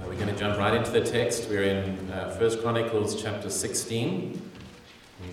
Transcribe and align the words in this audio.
we're 0.08 0.16
going 0.16 0.26
to 0.26 0.36
jump 0.36 0.58
right 0.58 0.74
into 0.74 0.90
the 0.90 1.04
text. 1.04 1.48
We're 1.48 1.62
in 1.62 2.10
uh, 2.10 2.36
1 2.36 2.62
Chronicles 2.62 3.22
chapter 3.22 3.48
16. 3.48 4.42
We, 5.20 5.28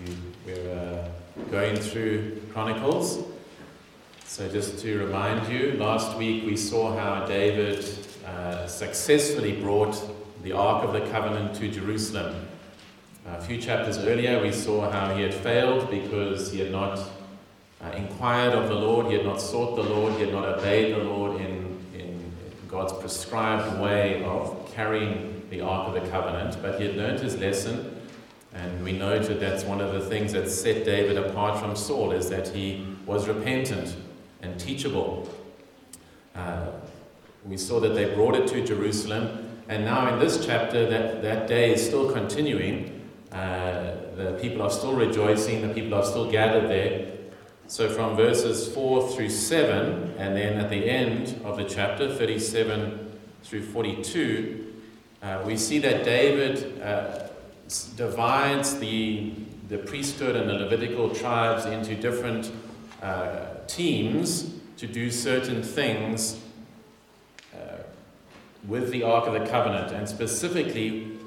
we're 0.46 0.72
uh, 0.72 1.10
going 1.49 1.77
through 1.77 2.41
Chronicles. 2.54 3.33
So, 4.34 4.50
just 4.50 4.80
to 4.80 4.98
remind 4.98 5.48
you, 5.54 5.73
last 5.73 6.18
week 6.18 6.44
we 6.44 6.58
saw 6.58 6.98
how 6.98 7.24
David 7.28 7.86
uh, 8.26 8.66
successfully 8.66 9.52
brought 9.52 9.96
the 10.41 10.54
Ark 10.54 10.84
of 10.84 10.91
the 10.91 11.02
Covenant 11.12 11.54
to 11.57 11.70
Jerusalem. 11.70 12.48
A 13.27 13.40
few 13.40 13.62
chapters 13.62 13.99
earlier, 13.99 14.41
we 14.41 14.52
saw 14.52 14.90
how 14.90 15.16
he 15.16 15.22
had 15.22 15.35
failed 15.35 15.88
because 15.91 16.52
he 16.52 16.57
had 16.62 16.72
not 16.72 16.98
uh, 17.80 17.91
inquired 17.96 18.55
of 18.55 18.70
the 18.70 18.74
Lord, 18.74 19.05
he 19.05 19.13
had 19.13 19.24
not 19.24 19.40
sought 19.40 19.76
the 19.76 19.84
Lord, 19.84 20.13
he 20.13 20.22
had 20.22 20.34
not 20.34 20.46
obeyed 20.46 20.96
the 20.96 21.04
Lord 21.04 21.40
in, 21.40 21.79
in 21.94 22.34
God's 22.68 22.94
prescribed 22.94 23.79
way 23.79 24.24
of 24.24 24.68
carrying 24.74 25.44
the 25.52 25.62
Ark 25.62 25.90
of 25.90 26.04
the 26.04 26.10
Covenant. 26.10 26.60
But 26.60 26.79
he 26.79 26.88
had 26.88 26.96
learned 26.96 27.20
his 27.20 27.38
lesson, 27.38 28.02
and 28.52 28.84
we 28.84 28.94
noted 28.94 29.40
that's 29.40 29.63
one 29.63 29.79
of 29.79 29.94
the 29.94 30.02
things 30.02 30.34
that 30.34 30.50
set 30.50 30.85
David 30.85 31.18
apart 31.18 31.60
from 31.60 31.76
Saul, 31.76 32.13
is 32.13 32.32
that 32.32 32.48
he 32.48 32.88
was 33.05 33.27
repentant 33.27 33.96
and 34.44 34.60
teachable. 34.60 35.27
Uh, 36.36 36.68
we 37.46 37.58
saw 37.58 37.80
that 37.80 37.96
they 37.96 38.13
brought 38.13 38.36
it 38.36 38.48
to 38.50 38.63
Jerusalem, 38.63 39.62
and 39.68 39.85
now 39.85 40.13
in 40.13 40.20
this 40.20 40.46
chapter, 40.46 40.88
that, 40.90 41.22
that 41.24 41.48
day 41.48 41.74
is 41.74 41.84
still 41.84 42.12
continuing. 42.12 43.02
Uh, 43.32 43.96
the 44.16 44.38
people 44.41 44.62
are 44.62 44.70
still 44.70 44.94
rejoicing, 44.94 45.68
the 45.68 45.74
people 45.74 45.96
are 45.96 46.05
still 46.05 46.30
gathered 46.30 46.70
there. 46.70 47.10
So, 47.68 47.90
from 47.90 48.16
verses 48.16 48.72
4 48.74 49.10
through 49.10 49.30
7, 49.30 50.16
and 50.18 50.35
then 50.35 50.60
at 50.60 50.70
the 50.70 50.90
end 50.90 51.41
of 51.44 51.57
the 51.57 51.63
chapter, 51.63 52.13
37 52.13 53.12
through 53.44 53.63
42, 53.63 54.74
uh, 55.22 55.44
we 55.46 55.57
see 55.57 55.80
that 55.80 56.04
David 56.04 56.82
uh, 56.82 57.28
divides 57.96 58.78
the, 58.80 59.32
the 59.70 59.78
priesthood 59.78 60.35
and 60.35 60.50
the 60.50 60.54
Levitical 60.54 61.10
tribes 61.10 61.66
into 61.66 61.96
different 61.96 62.52
uh, 63.02 63.46
teams 63.68 64.53
to 64.78 64.88
do 64.88 65.09
certain 65.12 65.64
things 65.64 66.40
uh, 67.53 67.84
with 68.68 68.92
the 68.92 69.03
Ark 69.03 69.28
of 69.28 69.34
the 69.34 69.46
Covenant, 69.50 69.92
and 69.92 70.08
specifically 70.08 71.18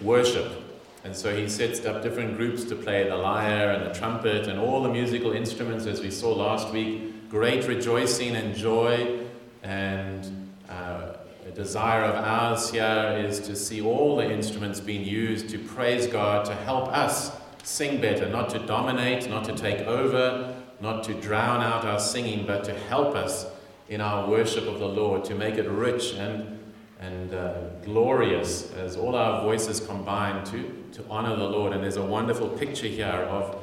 worship. 0.00 0.62
And 1.04 1.14
so 1.14 1.36
he 1.36 1.48
sets 1.48 1.84
up 1.84 2.02
different 2.02 2.36
groups 2.36 2.64
to 2.64 2.74
play 2.74 3.08
the 3.08 3.16
lyre 3.16 3.70
and 3.70 3.86
the 3.86 3.96
trumpet 3.96 4.48
and 4.48 4.58
all 4.58 4.82
the 4.82 4.88
musical 4.88 5.32
instruments, 5.32 5.86
as 5.86 6.00
we 6.00 6.10
saw 6.10 6.32
last 6.32 6.72
week. 6.72 7.30
Great 7.30 7.66
rejoicing 7.68 8.34
and 8.34 8.56
joy, 8.56 9.20
and 9.62 10.50
uh, 10.68 11.12
a 11.46 11.50
desire 11.52 12.04
of 12.04 12.14
ours 12.16 12.70
here 12.70 13.24
is 13.24 13.38
to 13.40 13.54
see 13.54 13.80
all 13.80 14.16
the 14.16 14.28
instruments 14.28 14.80
being 14.80 15.04
used 15.04 15.48
to 15.50 15.58
praise 15.58 16.06
God, 16.08 16.44
to 16.46 16.54
help 16.54 16.88
us 16.88 17.30
sing 17.62 18.00
better, 18.00 18.28
not 18.28 18.48
to 18.50 18.58
dominate, 18.60 19.28
not 19.28 19.44
to 19.44 19.54
take 19.54 19.80
over, 19.86 20.55
not 20.80 21.04
to 21.04 21.14
drown 21.14 21.62
out 21.62 21.84
our 21.84 22.00
singing, 22.00 22.46
but 22.46 22.64
to 22.64 22.74
help 22.74 23.14
us 23.14 23.46
in 23.88 24.00
our 24.00 24.28
worship 24.28 24.66
of 24.66 24.78
the 24.78 24.88
Lord, 24.88 25.24
to 25.24 25.34
make 25.34 25.54
it 25.54 25.68
rich 25.68 26.14
and, 26.14 26.58
and 27.00 27.34
uh, 27.34 27.54
glorious 27.84 28.72
as 28.72 28.96
all 28.96 29.14
our 29.14 29.42
voices 29.42 29.80
combine 29.80 30.44
to, 30.46 30.84
to 30.92 31.04
honor 31.08 31.36
the 31.36 31.48
Lord. 31.48 31.72
And 31.72 31.82
there's 31.82 31.96
a 31.96 32.04
wonderful 32.04 32.48
picture 32.48 32.88
here 32.88 33.06
of 33.06 33.62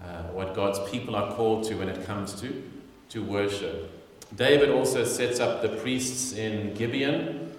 uh, 0.00 0.22
what 0.32 0.54
God's 0.54 0.78
people 0.90 1.16
are 1.16 1.32
called 1.34 1.64
to 1.64 1.74
when 1.76 1.88
it 1.88 2.04
comes 2.06 2.40
to, 2.40 2.62
to 3.10 3.22
worship. 3.22 3.90
David 4.36 4.70
also 4.70 5.04
sets 5.04 5.40
up 5.40 5.62
the 5.62 5.68
priests 5.68 6.32
in 6.32 6.74
Gibeon. 6.74 7.52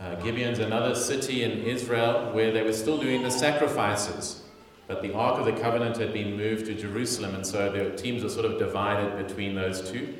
Uh, 0.00 0.14
Gibeon's 0.16 0.60
another 0.60 0.94
city 0.94 1.42
in 1.42 1.62
Israel 1.62 2.32
where 2.32 2.52
they 2.52 2.62
were 2.62 2.72
still 2.72 2.98
doing 2.98 3.22
the 3.22 3.30
sacrifices. 3.30 4.42
But 4.90 5.02
the 5.02 5.14
Ark 5.14 5.38
of 5.38 5.44
the 5.44 5.52
Covenant 5.52 5.98
had 5.98 6.12
been 6.12 6.36
moved 6.36 6.66
to 6.66 6.74
Jerusalem, 6.74 7.36
and 7.36 7.46
so 7.46 7.70
the 7.70 7.96
teams 7.96 8.24
were 8.24 8.28
sort 8.28 8.44
of 8.44 8.58
divided 8.58 9.24
between 9.24 9.54
those 9.54 9.88
two, 9.88 10.16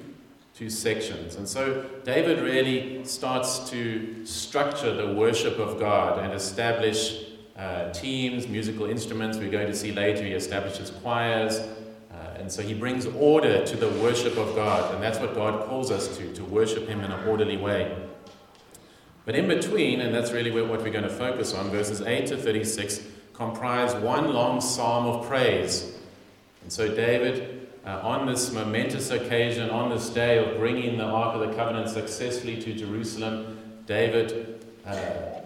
two 0.55 0.71
sections. 0.71 1.35
And 1.35 1.49
so 1.49 1.85
David 2.05 2.39
really 2.39 3.05
starts 3.05 3.69
to 3.71 4.25
structure 4.25 4.95
the 4.95 5.13
worship 5.13 5.59
of 5.59 5.81
God 5.81 6.23
and 6.23 6.33
establish 6.33 7.25
uh, 7.57 7.91
teams, 7.91 8.47
musical 8.47 8.87
instruments. 8.87 9.39
We're 9.39 9.51
going 9.51 9.67
to 9.67 9.75
see 9.75 9.91
later 9.91 10.23
he 10.23 10.35
establishes 10.35 10.91
choirs. 11.03 11.59
Uh, 11.59 12.39
and 12.39 12.53
so 12.53 12.63
he 12.63 12.73
brings 12.73 13.07
order 13.07 13.67
to 13.67 13.77
the 13.77 13.89
worship 14.01 14.37
of 14.37 14.55
God, 14.55 14.95
and 14.95 15.03
that's 15.03 15.19
what 15.19 15.35
God 15.35 15.67
calls 15.67 15.91
us 15.91 16.17
to, 16.17 16.33
to 16.35 16.45
worship 16.45 16.87
Him 16.87 17.01
in 17.01 17.11
an 17.11 17.29
orderly 17.29 17.57
way. 17.57 17.93
But 19.25 19.35
in 19.35 19.49
between, 19.49 20.01
and 20.01 20.15
that's 20.15 20.31
really 20.31 20.53
what 20.53 20.69
we're 20.69 20.91
going 20.91 21.03
to 21.03 21.11
focus 21.11 21.55
on, 21.55 21.71
verses 21.71 22.03
8 22.03 22.27
to 22.29 22.37
36 22.37 23.10
comprise 23.41 23.95
one 23.95 24.35
long 24.35 24.61
psalm 24.61 25.07
of 25.07 25.27
praise. 25.27 25.97
And 26.63 26.71
so, 26.71 26.95
David, 26.95 27.69
uh, 27.87 28.01
on 28.03 28.27
this 28.27 28.53
momentous 28.53 29.11
occasion, 29.11 29.71
on 29.71 29.89
this 29.89 30.11
day 30.11 30.37
of 30.37 30.59
bringing 30.59 30.99
the 30.99 31.05
Ark 31.05 31.35
of 31.35 31.49
the 31.49 31.57
Covenant 31.57 31.89
successfully 31.89 32.61
to 32.61 32.75
Jerusalem, 32.75 33.59
David, 33.87 34.63
uh, 34.85 35.41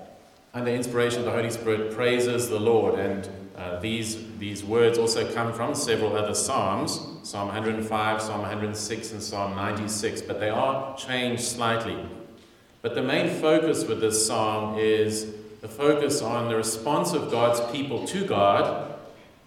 under 0.53 0.73
inspiration 0.73 1.21
of 1.21 1.27
the 1.27 1.31
Holy 1.31 1.53
Spirit, 1.53 1.95
praises 1.95 2.49
the 2.49 2.59
Lord. 2.59 2.99
And 2.99 3.29
uh, 3.57 3.79
these, 3.79 4.27
these 4.39 4.65
words 4.65 4.99
also 4.99 5.33
come 5.33 5.53
from 5.53 5.77
several 5.77 6.17
other 6.17 6.35
Psalms 6.35 6.99
Psalm 7.23 7.47
105, 7.47 8.21
Psalm 8.21 8.41
106, 8.41 9.13
and 9.13 9.23
Psalm 9.23 9.55
96, 9.55 10.23
but 10.23 10.41
they 10.41 10.51
are 10.51 10.97
changed 10.97 11.45
slightly. 11.45 11.97
But 12.83 12.97
the 12.97 13.03
main 13.03 13.41
focus 13.41 13.87
with 13.87 14.01
this 14.01 14.27
psalm 14.27 14.79
is 14.79 15.33
the 15.65 15.71
focus 15.71 16.21
on 16.21 16.47
the 16.51 16.55
response 16.55 17.15
of 17.15 17.31
God's 17.31 17.59
people 17.73 18.07
to 18.09 18.27
God, 18.27 18.99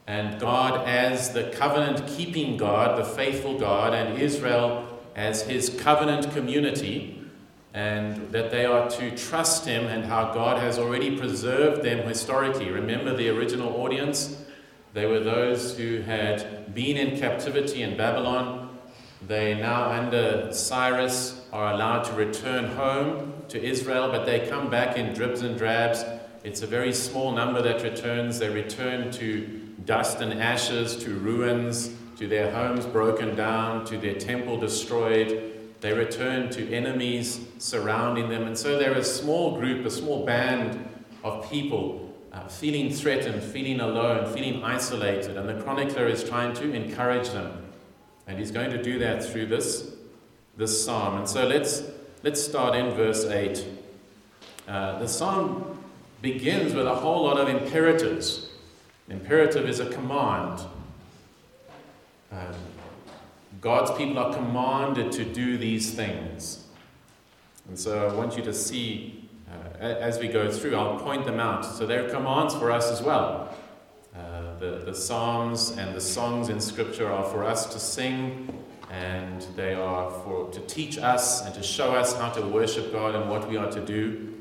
and 0.08 0.40
God 0.40 0.88
as 0.88 1.32
the 1.32 1.52
covenant 1.52 2.08
keeping 2.08 2.58
God, 2.58 2.98
the 2.98 3.06
faithful 3.06 3.60
God, 3.60 3.94
and 3.94 4.20
Israel 4.20 5.00
as 5.16 5.44
his 5.44 5.70
covenant 5.80 6.32
community, 6.32 7.24
and 7.72 8.32
that 8.32 8.50
they 8.50 8.66
are 8.66 8.90
to 8.90 9.16
trust 9.16 9.68
him 9.68 9.86
and 9.86 10.06
how 10.06 10.34
God 10.34 10.60
has 10.60 10.80
already 10.80 11.16
preserved 11.16 11.84
them 11.84 12.08
historically. 12.08 12.72
Remember 12.72 13.16
the 13.16 13.30
original 13.30 13.80
audience? 13.80 14.44
They 14.96 15.06
were 15.06 15.20
those 15.20 15.78
who 15.78 16.02
had 16.02 16.74
been 16.74 16.98
in 16.98 17.20
captivity 17.20 17.84
in 17.84 17.96
Babylon. 17.96 18.67
They 19.26 19.56
now, 19.56 19.92
under 19.92 20.54
Cyrus, 20.54 21.42
are 21.52 21.74
allowed 21.74 22.04
to 22.04 22.14
return 22.14 22.66
home 22.76 23.34
to 23.50 23.62
Israel, 23.62 24.10
but 24.12 24.26
they 24.26 24.48
come 24.48 24.70
back 24.70 24.98
in 24.98 25.14
dribs 25.14 25.42
and 25.42 25.58
drabs. 25.58 26.04
It's 26.44 26.62
a 26.62 26.68
very 26.68 26.94
small 26.94 27.32
number 27.32 27.62
that 27.62 27.82
returns. 27.82 28.38
They 28.40 28.50
return 28.50 29.12
to 29.14 29.48
dust 29.86 30.22
and 30.22 30.40
ashes, 30.40 30.96
to 31.04 31.16
ruins, 31.16 31.92
to 32.18 32.28
their 32.28 32.52
homes 32.52 32.86
broken 32.86 33.36
down, 33.36 33.86
to 33.86 33.98
their 33.98 34.16
temple 34.16 34.60
destroyed. 34.60 35.54
They 35.82 35.94
return 35.94 36.50
to 36.52 36.74
enemies 36.74 37.40
surrounding 37.58 38.30
them. 38.30 38.44
And 38.44 38.58
so 38.58 38.78
they're 38.78 38.94
a 38.94 39.04
small 39.04 39.58
group, 39.60 39.86
a 39.86 39.92
small 39.92 40.26
band 40.26 40.88
of 41.24 41.50
people 41.50 42.14
uh, 42.34 42.48
feeling 42.48 42.92
threatened, 42.92 43.42
feeling 43.42 43.80
alone, 43.80 44.32
feeling 44.34 44.64
isolated. 44.64 45.38
And 45.38 45.50
the 45.50 45.62
chronicler 45.64 46.08
is 46.08 46.24
trying 46.24 46.54
to 46.56 46.72
encourage 46.72 47.30
them. 47.30 47.67
And 48.28 48.38
he's 48.38 48.52
going 48.52 48.72
to 48.72 48.82
do 48.82 49.00
that 49.00 49.24
through 49.24 49.46
this, 49.48 49.92
this 50.58 50.84
psalm. 50.84 51.18
And 51.18 51.30
so 51.30 51.48
let's, 51.48 51.84
let's 52.24 52.44
start 52.44 52.76
in 52.76 52.92
verse 52.92 53.26
8. 53.26 53.66
Uh, 54.68 55.00
the 55.00 55.08
psalm 55.08 55.82
begins 56.22 56.74
with 56.74 56.88
a 56.88 56.96
whole 56.96 57.24
lot 57.24 57.40
of 57.40 57.48
imperatives. 57.48 58.50
Imperative 59.10 59.70
is 59.70 59.80
a 59.80 59.90
command. 59.90 60.62
Um, 62.32 62.56
God's 63.62 63.92
people 63.98 64.20
are 64.20 64.34
commanded 64.34 65.12
to 65.14 65.24
do 65.24 65.58
these 65.58 65.94
things. 65.94 66.66
And 67.70 67.80
so 67.80 68.08
I 68.08 68.14
want 68.14 68.36
you 68.36 68.44
to 68.44 68.54
see 68.54 69.28
uh, 69.50 69.78
as 69.84 70.20
we 70.20 70.28
go 70.28 70.52
through, 70.52 70.76
I'll 70.76 71.00
point 71.00 71.26
them 71.26 71.40
out. 71.40 71.64
So 71.64 71.86
they're 71.86 72.10
commands 72.10 72.56
for 72.56 72.72
us 72.72 72.92
as 72.92 73.02
well. 73.02 73.56
The, 74.60 74.82
the 74.84 74.94
Psalms 74.96 75.72
and 75.72 75.96
the 75.96 76.02
songs 76.02 76.50
in 76.50 76.60
Scripture 76.60 77.12
are 77.12 77.24
for 77.26 77.44
us 77.44 77.68
to 77.74 77.80
sing, 77.80 78.64
and 78.90 79.44
they 79.56 79.76
are 79.76 80.10
for 80.10 80.50
to 80.50 80.60
teach 80.62 80.98
us 80.98 81.46
and 81.46 81.54
to 81.54 81.62
show 81.62 81.94
us 81.94 82.16
how 82.16 82.30
to 82.32 82.42
worship 82.42 82.92
God 82.92 83.14
and 83.14 83.30
what 83.30 83.48
we 83.48 83.58
are 83.58 83.70
to 83.72 83.86
do. 83.86 84.34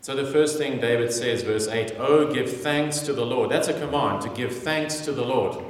So 0.00 0.16
the 0.16 0.24
first 0.24 0.56
thing 0.56 0.80
David 0.80 1.12
says, 1.12 1.42
verse 1.42 1.68
8, 1.68 1.96
Oh, 1.98 2.32
give 2.32 2.62
thanks 2.62 3.00
to 3.00 3.12
the 3.12 3.26
Lord. 3.26 3.50
That's 3.50 3.68
a 3.68 3.78
command, 3.78 4.22
to 4.22 4.30
give 4.30 4.56
thanks 4.56 5.00
to 5.00 5.12
the 5.12 5.24
Lord. 5.24 5.62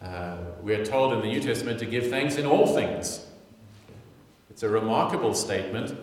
Uh, 0.00 0.38
we 0.62 0.74
are 0.74 0.84
told 0.86 1.12
in 1.12 1.20
the 1.20 1.26
New 1.26 1.40
Testament 1.40 1.78
to 1.80 1.86
give 1.86 2.08
thanks 2.08 2.36
in 2.36 2.46
all 2.46 2.66
things. 2.66 3.26
It's 4.48 4.62
a 4.62 4.68
remarkable 4.70 5.34
statement, 5.34 5.94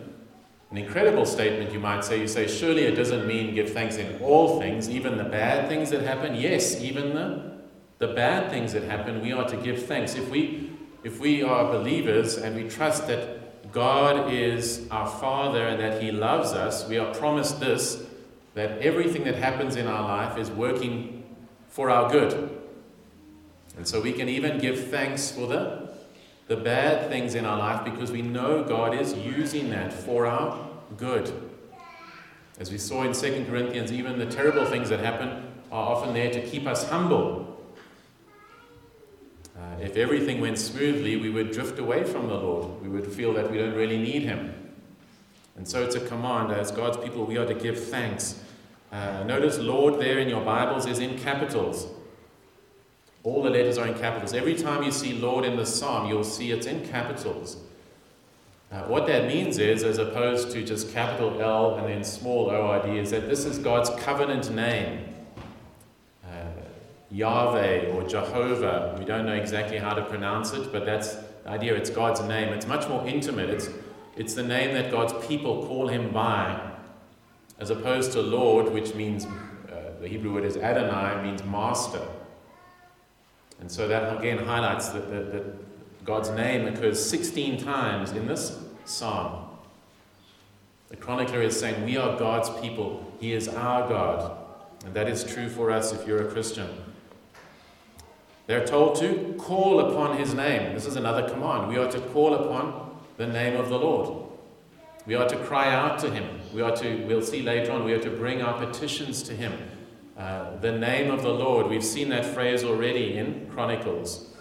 an 0.72 0.78
incredible 0.78 1.26
statement, 1.26 1.74
you 1.74 1.80
might 1.80 2.04
say. 2.06 2.20
You 2.20 2.28
say, 2.28 2.48
surely 2.48 2.84
it 2.84 2.96
doesn't 2.96 3.28
mean 3.28 3.54
give 3.54 3.72
thanks 3.72 3.98
in 3.98 4.22
all 4.22 4.60
things, 4.60 4.90
even 4.90 5.18
the 5.18 5.26
bad 5.26 5.68
things 5.68 5.90
that 5.90 6.02
happen. 6.02 6.34
Yes, 6.36 6.80
even 6.82 7.14
the, 7.14 7.58
the 8.00 8.08
bad 8.08 8.50
things 8.50 8.72
that 8.72 8.84
happen, 8.84 9.22
we 9.22 9.34
are 9.34 9.48
to 9.48 9.58
give 9.58 9.86
thanks. 9.86 10.16
If 10.16 10.30
we, 10.30 10.72
if 11.04 11.20
we 11.20 11.44
are 11.44 11.66
believers 11.66 12.38
and 12.38 12.56
we 12.56 12.70
trust 12.70 13.08
that 13.08 13.72
God 13.74 14.32
is 14.32 14.88
our 14.90 15.08
Father 15.08 15.68
and 15.68 15.80
that 15.82 16.02
He 16.02 16.12
loves 16.12 16.54
us, 16.54 16.88
we 16.88 16.98
are 16.98 17.14
promised 17.14 17.60
this 17.60 18.06
that 18.54 18.80
everything 18.80 19.24
that 19.24 19.36
happens 19.36 19.76
in 19.76 19.88
our 19.88 20.02
life 20.02 20.38
is 20.38 20.50
working 20.50 21.24
for 21.70 21.90
our 21.90 22.10
good. 22.12 22.58
And 23.78 23.88
so 23.88 24.02
we 24.02 24.12
can 24.12 24.28
even 24.28 24.58
give 24.58 24.90
thanks 24.90 25.32
for 25.32 25.48
the, 25.48 25.81
the 26.52 26.58
bad 26.58 27.08
things 27.08 27.34
in 27.34 27.46
our 27.46 27.58
life 27.58 27.86
because 27.86 28.12
we 28.12 28.22
know 28.22 28.62
God 28.62 28.94
is 28.94 29.14
using 29.14 29.70
that 29.70 29.94
for 29.94 30.26
our 30.26 30.68
good. 30.98 31.50
As 32.60 32.70
we 32.70 32.78
saw 32.78 33.04
in 33.04 33.14
2 33.14 33.46
Corinthians, 33.50 33.90
even 33.94 34.20
the 34.20 34.26
terrible 34.26 34.66
things 34.66 34.90
that 34.90 35.00
happen 35.00 35.48
are 35.72 35.96
often 35.96 36.14
there 36.14 36.30
to 36.30 36.46
keep 36.46 36.68
us 36.68 36.90
humble. 36.90 37.58
Uh, 39.58 39.62
if 39.80 39.96
everything 39.96 40.42
went 40.42 40.60
smoothly, 40.60 41.16
we 41.16 41.30
would 41.30 41.52
drift 41.52 41.80
away 41.80 42.04
from 42.04 42.28
the 42.28 42.36
Lord. 42.36 42.82
We 42.82 42.90
would 42.90 43.10
feel 43.10 43.32
that 43.36 43.50
we 43.50 43.58
don't 43.58 43.74
really 43.74 43.98
need 43.98 44.24
Him. 44.24 44.54
And 45.56 45.66
so 45.66 45.82
it's 45.86 45.96
a 45.96 46.06
command. 46.06 46.52
As 46.52 46.70
God's 46.70 46.98
people, 46.98 47.24
we 47.24 47.38
are 47.38 47.46
to 47.46 47.54
give 47.54 47.82
thanks. 47.82 48.44
Uh, 48.92 49.24
notice 49.24 49.58
Lord 49.58 50.02
there 50.02 50.20
in 50.20 50.28
your 50.28 50.44
Bibles 50.44 50.86
is 50.86 51.00
in 51.00 51.18
capitals. 51.18 51.88
All 53.24 53.44
the 53.44 53.50
letters 53.50 53.78
are 53.78 53.88
in 53.88 53.94
capitals. 53.94 54.34
Every 54.34 54.56
time 54.56 54.84
you 54.84 54.92
see 54.92 55.14
Lord 55.14 55.46
in 55.46 55.56
the 55.56 55.66
psalm, 55.66 56.10
you'll 56.10 56.24
see 56.24 56.52
it's 56.52 56.66
in 56.66 56.88
capitals. 56.88 57.58
Uh, 58.72 58.84
what 58.84 59.06
that 59.06 59.28
means 59.28 59.58
is, 59.58 59.84
as 59.84 59.98
opposed 59.98 60.50
to 60.52 60.64
just 60.64 60.94
capital 60.94 61.42
L 61.42 61.76
and 61.76 61.88
then 61.88 62.04
small 62.04 62.46
ORD, 62.46 62.98
is 62.98 63.12
that 63.12 63.28
this 63.28 63.44
is 63.44 63.58
God's 63.58 63.90
covenant 64.02 64.50
name. 64.50 65.14
Uh, 66.26 66.46
Yahweh 67.12 67.92
or 67.92 68.08
Jehovah. 68.08 68.96
We 68.98 69.04
don't 69.04 69.26
know 69.26 69.36
exactly 69.36 69.78
how 69.78 69.94
to 69.94 70.04
pronounce 70.06 70.54
it, 70.54 70.72
but 70.72 70.86
that's 70.86 71.16
the 71.16 71.50
idea. 71.50 71.76
It's 71.76 71.90
God's 71.90 72.22
name. 72.22 72.54
It's 72.54 72.66
much 72.66 72.88
more 72.88 73.06
intimate. 73.06 73.50
It's, 73.50 73.70
it's 74.16 74.34
the 74.34 74.44
name 74.44 74.74
that 74.74 74.90
God's 74.90 75.14
people 75.28 75.68
call 75.68 75.90
him 75.90 76.12
by, 76.12 76.72
as 77.60 77.70
opposed 77.70 78.14
to 78.14 78.22
Lord, 78.22 78.72
which 78.72 78.96
means, 78.96 79.26
uh, 79.26 80.00
the 80.00 80.08
Hebrew 80.08 80.34
word 80.34 80.46
is 80.46 80.56
Adonai, 80.56 81.22
means 81.22 81.44
master. 81.44 82.02
And 83.62 83.72
so 83.72 83.88
that 83.88 84.18
again 84.18 84.40
highlights 84.40 84.90
that, 84.90 85.10
that, 85.10 85.32
that 85.32 86.06
God's 86.06 86.32
name 86.32 86.68
occurs 86.68 87.04
16 87.04 87.64
times 87.64 88.12
in 88.12 88.28
this 88.28 88.58
psalm. 88.86 89.48
The 90.90 90.98
chronicler 90.98 91.42
is 91.42 91.58
saying, 91.58 91.86
We 91.86 91.96
are 91.96 92.18
God's 92.18 92.50
people, 92.60 93.14
He 93.20 93.34
is 93.34 93.48
our 93.48 93.88
God. 93.88 94.38
And 94.84 94.94
that 94.96 95.08
is 95.08 95.24
true 95.24 95.48
for 95.48 95.70
us 95.70 95.94
if 95.94 96.08
you're 96.08 96.28
a 96.28 96.32
Christian. 96.32 96.68
They're 98.48 98.66
told 98.66 98.96
to 98.98 99.36
call 99.38 99.80
upon 99.80 100.18
His 100.18 100.34
name. 100.34 100.74
This 100.74 100.88
is 100.88 100.96
another 100.96 101.30
command. 101.30 101.70
We 101.70 101.78
are 101.78 101.90
to 101.92 102.00
call 102.00 102.34
upon 102.34 103.00
the 103.18 103.28
name 103.28 103.56
of 103.58 103.70
the 103.70 103.78
Lord. 103.78 104.28
We 105.06 105.14
are 105.14 105.30
to 105.30 105.38
cry 105.38 105.74
out 105.74 106.00
to 106.00 106.10
Him. 106.10 106.28
We 106.54 106.62
are 106.62 106.76
to, 106.78 107.06
we'll 107.06 107.22
see 107.22 107.44
later 107.44 107.72
on, 107.72 107.86
we 107.86 107.94
are 107.94 108.02
to 108.02 108.10
bring 108.10 108.42
our 108.42 108.60
petitions 108.66 109.22
to 109.24 109.36
Him. 109.36 109.54
Uh, 110.22 110.56
the 110.58 110.72
name 110.72 111.10
of 111.10 111.24
the 111.24 111.34
Lord, 111.34 111.66
we've 111.66 111.84
seen 111.84 112.10
that 112.10 112.24
phrase 112.24 112.64
already 112.64 113.18
in 113.18 113.50
Chronicles. 113.52 114.36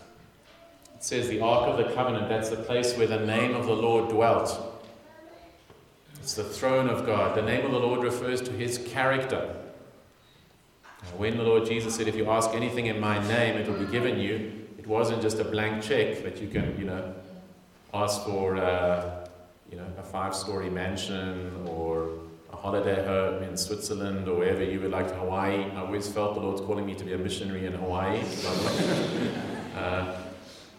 It 0.94 1.02
says 1.02 1.30
the 1.30 1.40
Ark 1.40 1.70
of 1.70 1.78
the 1.78 1.94
Covenant, 1.94 2.28
that's 2.28 2.50
the 2.50 2.56
place 2.56 2.94
where 2.98 3.06
the 3.06 3.24
name 3.24 3.54
of 3.54 3.64
the 3.64 3.72
Lord 3.72 4.10
dwelt. 4.10 4.60
It's 6.20 6.34
the 6.34 6.44
throne 6.44 6.90
of 6.90 7.06
God. 7.06 7.34
The 7.34 7.40
name 7.40 7.64
of 7.64 7.72
the 7.72 7.78
Lord 7.78 8.02
refers 8.02 8.42
to 8.42 8.52
his 8.52 8.76
character. 8.76 9.56
When 11.16 11.38
the 11.38 11.44
Lord 11.44 11.64
Jesus 11.64 11.94
said, 11.94 12.08
If 12.08 12.14
you 12.14 12.28
ask 12.28 12.50
anything 12.50 12.84
in 12.84 13.00
my 13.00 13.26
name, 13.26 13.56
it 13.56 13.66
will 13.66 13.82
be 13.82 13.90
given 13.90 14.20
you, 14.20 14.52
it 14.76 14.86
wasn't 14.86 15.22
just 15.22 15.38
a 15.38 15.44
blank 15.44 15.82
check 15.82 16.22
that 16.24 16.42
you 16.42 16.48
can, 16.48 16.78
you 16.78 16.84
know, 16.84 17.14
ask 17.94 18.22
for, 18.26 18.58
uh, 18.58 19.26
you 19.70 19.78
know, 19.78 19.86
a 19.98 20.02
five 20.02 20.34
story 20.34 20.68
mansion 20.68 21.64
or 21.66 22.10
a 22.52 22.56
holiday 22.56 23.04
home 23.04 23.42
in 23.42 23.56
Switzerland 23.56 24.28
or 24.28 24.36
wherever 24.36 24.64
you 24.64 24.80
would 24.80 24.90
like 24.90 25.08
to 25.08 25.14
Hawaii. 25.14 25.64
I 25.70 25.80
always 25.80 26.08
felt 26.08 26.34
the 26.34 26.40
Lord's 26.40 26.60
calling 26.60 26.86
me 26.86 26.94
to 26.94 27.04
be 27.04 27.12
a 27.12 27.18
missionary 27.18 27.66
in 27.66 27.72
Hawaii. 27.72 28.20
uh, 29.76 30.16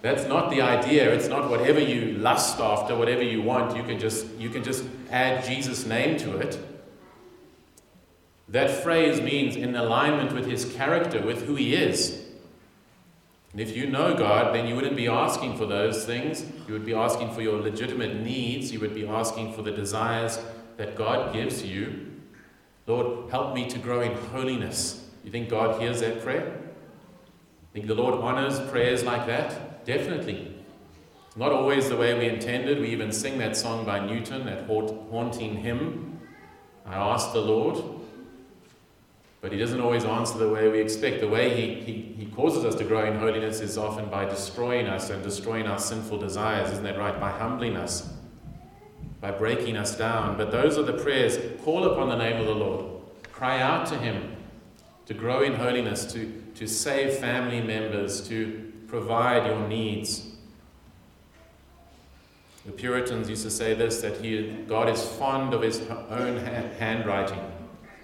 that's 0.01 0.25
not 0.27 0.49
the 0.49 0.61
idea. 0.61 1.13
It's 1.13 1.27
not 1.27 1.49
whatever 1.49 1.79
you 1.79 2.17
lust 2.17 2.59
after, 2.59 2.95
whatever 2.95 3.21
you 3.21 3.41
want. 3.41 3.77
You 3.77 3.83
can 3.83 3.99
just 3.99 4.25
you 4.37 4.49
can 4.49 4.63
just 4.63 4.83
add 5.11 5.45
Jesus' 5.45 5.85
name 5.85 6.17
to 6.19 6.37
it. 6.37 6.59
That 8.49 8.69
phrase 8.83 9.21
means 9.21 9.55
in 9.55 9.75
alignment 9.75 10.33
with 10.33 10.45
his 10.45 10.65
character, 10.73 11.21
with 11.21 11.45
who 11.45 11.55
he 11.55 11.75
is. 11.75 12.19
And 13.51 13.61
if 13.61 13.75
you 13.75 13.87
know 13.87 14.15
God, 14.15 14.55
then 14.55 14.65
you 14.65 14.75
wouldn't 14.75 14.95
be 14.95 15.07
asking 15.07 15.57
for 15.57 15.65
those 15.65 16.05
things. 16.05 16.45
You 16.67 16.73
would 16.73 16.85
be 16.85 16.93
asking 16.93 17.31
for 17.31 17.41
your 17.41 17.59
legitimate 17.61 18.21
needs. 18.21 18.71
You 18.71 18.79
would 18.79 18.95
be 18.95 19.05
asking 19.05 19.53
for 19.53 19.61
the 19.61 19.71
desires 19.71 20.39
that 20.81 20.95
God 20.95 21.31
gives 21.31 21.63
you, 21.63 22.11
Lord, 22.87 23.29
help 23.29 23.53
me 23.53 23.69
to 23.69 23.77
grow 23.77 24.01
in 24.01 24.13
holiness. 24.29 25.07
You 25.23 25.29
think 25.29 25.47
God 25.47 25.79
hears 25.79 25.99
that 25.99 26.23
prayer? 26.23 26.59
Think 27.71 27.85
the 27.85 27.93
Lord 27.93 28.15
honors 28.15 28.59
prayers 28.71 29.03
like 29.03 29.27
that? 29.27 29.85
Definitely. 29.85 30.55
Not 31.35 31.51
always 31.51 31.87
the 31.87 31.95
way 31.95 32.17
we 32.17 32.27
intended. 32.27 32.81
We 32.81 32.89
even 32.89 33.11
sing 33.11 33.37
that 33.37 33.55
song 33.55 33.85
by 33.85 34.03
Newton, 34.03 34.47
that 34.47 34.65
haunting 34.65 35.57
hymn. 35.57 36.19
I 36.87 36.95
ask 36.95 37.31
the 37.31 37.41
Lord. 37.41 37.77
But 39.39 39.51
he 39.51 39.59
doesn't 39.59 39.81
always 39.81 40.03
answer 40.03 40.39
the 40.39 40.49
way 40.49 40.67
we 40.67 40.81
expect. 40.81 41.21
The 41.21 41.27
way 41.27 41.53
he, 41.53 41.75
he, 41.75 42.23
he 42.23 42.25
causes 42.31 42.65
us 42.65 42.73
to 42.73 42.83
grow 42.83 43.05
in 43.05 43.19
holiness 43.19 43.59
is 43.59 43.77
often 43.77 44.09
by 44.09 44.25
destroying 44.25 44.87
us 44.87 45.11
and 45.11 45.21
destroying 45.21 45.67
our 45.67 45.79
sinful 45.79 46.17
desires. 46.17 46.71
Isn't 46.71 46.85
that 46.85 46.97
right? 46.97 47.19
By 47.19 47.29
humbling 47.29 47.77
us 47.77 48.11
by 49.21 49.31
breaking 49.31 49.77
us 49.77 49.95
down. 49.95 50.35
But 50.35 50.51
those 50.51 50.77
are 50.77 50.83
the 50.83 50.93
prayers. 50.93 51.37
Call 51.63 51.85
upon 51.85 52.09
the 52.09 52.17
name 52.17 52.41
of 52.41 52.47
the 52.47 52.55
Lord. 52.55 52.85
Cry 53.31 53.61
out 53.61 53.85
to 53.87 53.97
Him 53.97 54.35
to 55.05 55.13
grow 55.13 55.41
in 55.41 55.55
holiness, 55.55 56.05
to, 56.13 56.43
to 56.55 56.67
save 56.67 57.15
family 57.15 57.61
members, 57.61 58.27
to 58.27 58.71
provide 58.87 59.45
your 59.45 59.67
needs. 59.67 60.27
The 62.65 62.71
Puritans 62.71 63.29
used 63.29 63.43
to 63.43 63.49
say 63.49 63.73
this 63.73 64.01
that 64.01 64.17
he, 64.17 64.51
God 64.67 64.89
is 64.89 65.03
fond 65.03 65.53
of 65.53 65.61
his 65.61 65.81
own 66.09 66.37
handwriting. 66.37 67.39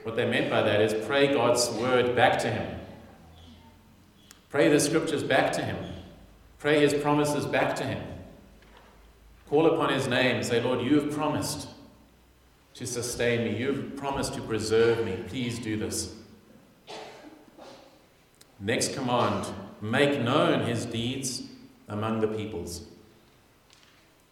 What 0.03 0.15
they 0.15 0.27
meant 0.27 0.49
by 0.49 0.63
that 0.63 0.81
is 0.81 1.05
pray 1.05 1.33
God's 1.33 1.69
word 1.71 2.15
back 2.15 2.39
to 2.39 2.49
him. 2.49 2.79
Pray 4.49 4.69
the 4.69 4.79
scriptures 4.79 5.23
back 5.23 5.51
to 5.53 5.63
him. 5.63 5.77
Pray 6.59 6.79
his 6.79 6.93
promises 6.93 7.45
back 7.45 7.75
to 7.75 7.83
him. 7.83 8.01
Call 9.49 9.65
upon 9.67 9.93
his 9.93 10.07
name. 10.07 10.43
Say, 10.43 10.61
Lord, 10.61 10.81
you 10.81 10.99
have 10.99 11.13
promised 11.13 11.69
to 12.73 12.85
sustain 12.85 13.45
me. 13.45 13.57
You 13.57 13.67
have 13.67 13.95
promised 13.95 14.33
to 14.33 14.41
preserve 14.41 15.05
me. 15.05 15.23
Please 15.27 15.57
do 15.57 15.77
this. 15.77 16.13
Next 18.59 18.93
command 18.93 19.47
make 19.81 20.19
known 20.19 20.65
his 20.65 20.85
deeds 20.85 21.43
among 21.87 22.19
the 22.19 22.27
peoples. 22.27 22.83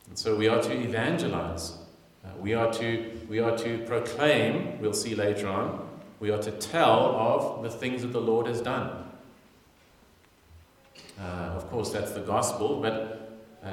And 0.07 0.17
so 0.17 0.35
we 0.35 0.47
are 0.47 0.61
to 0.61 0.71
evangelize. 0.71 1.77
Uh, 2.23 2.29
we, 2.39 2.53
are 2.53 2.71
to, 2.73 3.19
we 3.29 3.39
are 3.39 3.57
to 3.57 3.83
proclaim, 3.85 4.79
we'll 4.81 4.93
see 4.93 5.15
later 5.15 5.47
on, 5.47 5.87
we 6.19 6.31
are 6.31 6.41
to 6.41 6.51
tell 6.51 7.15
of 7.15 7.63
the 7.63 7.69
things 7.69 8.01
that 8.01 8.11
the 8.11 8.21
Lord 8.21 8.47
has 8.47 8.61
done. 8.61 9.05
Uh, 11.19 11.23
of 11.55 11.69
course, 11.69 11.91
that's 11.91 12.11
the 12.11 12.21
gospel, 12.21 12.81
but 12.81 13.39
uh, 13.63 13.69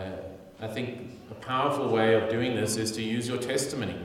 I 0.62 0.68
think 0.68 1.18
a 1.28 1.34
powerful 1.34 1.88
way 1.88 2.14
of 2.14 2.30
doing 2.30 2.54
this 2.54 2.76
is 2.76 2.92
to 2.92 3.02
use 3.02 3.26
your 3.26 3.38
testimony. 3.38 3.96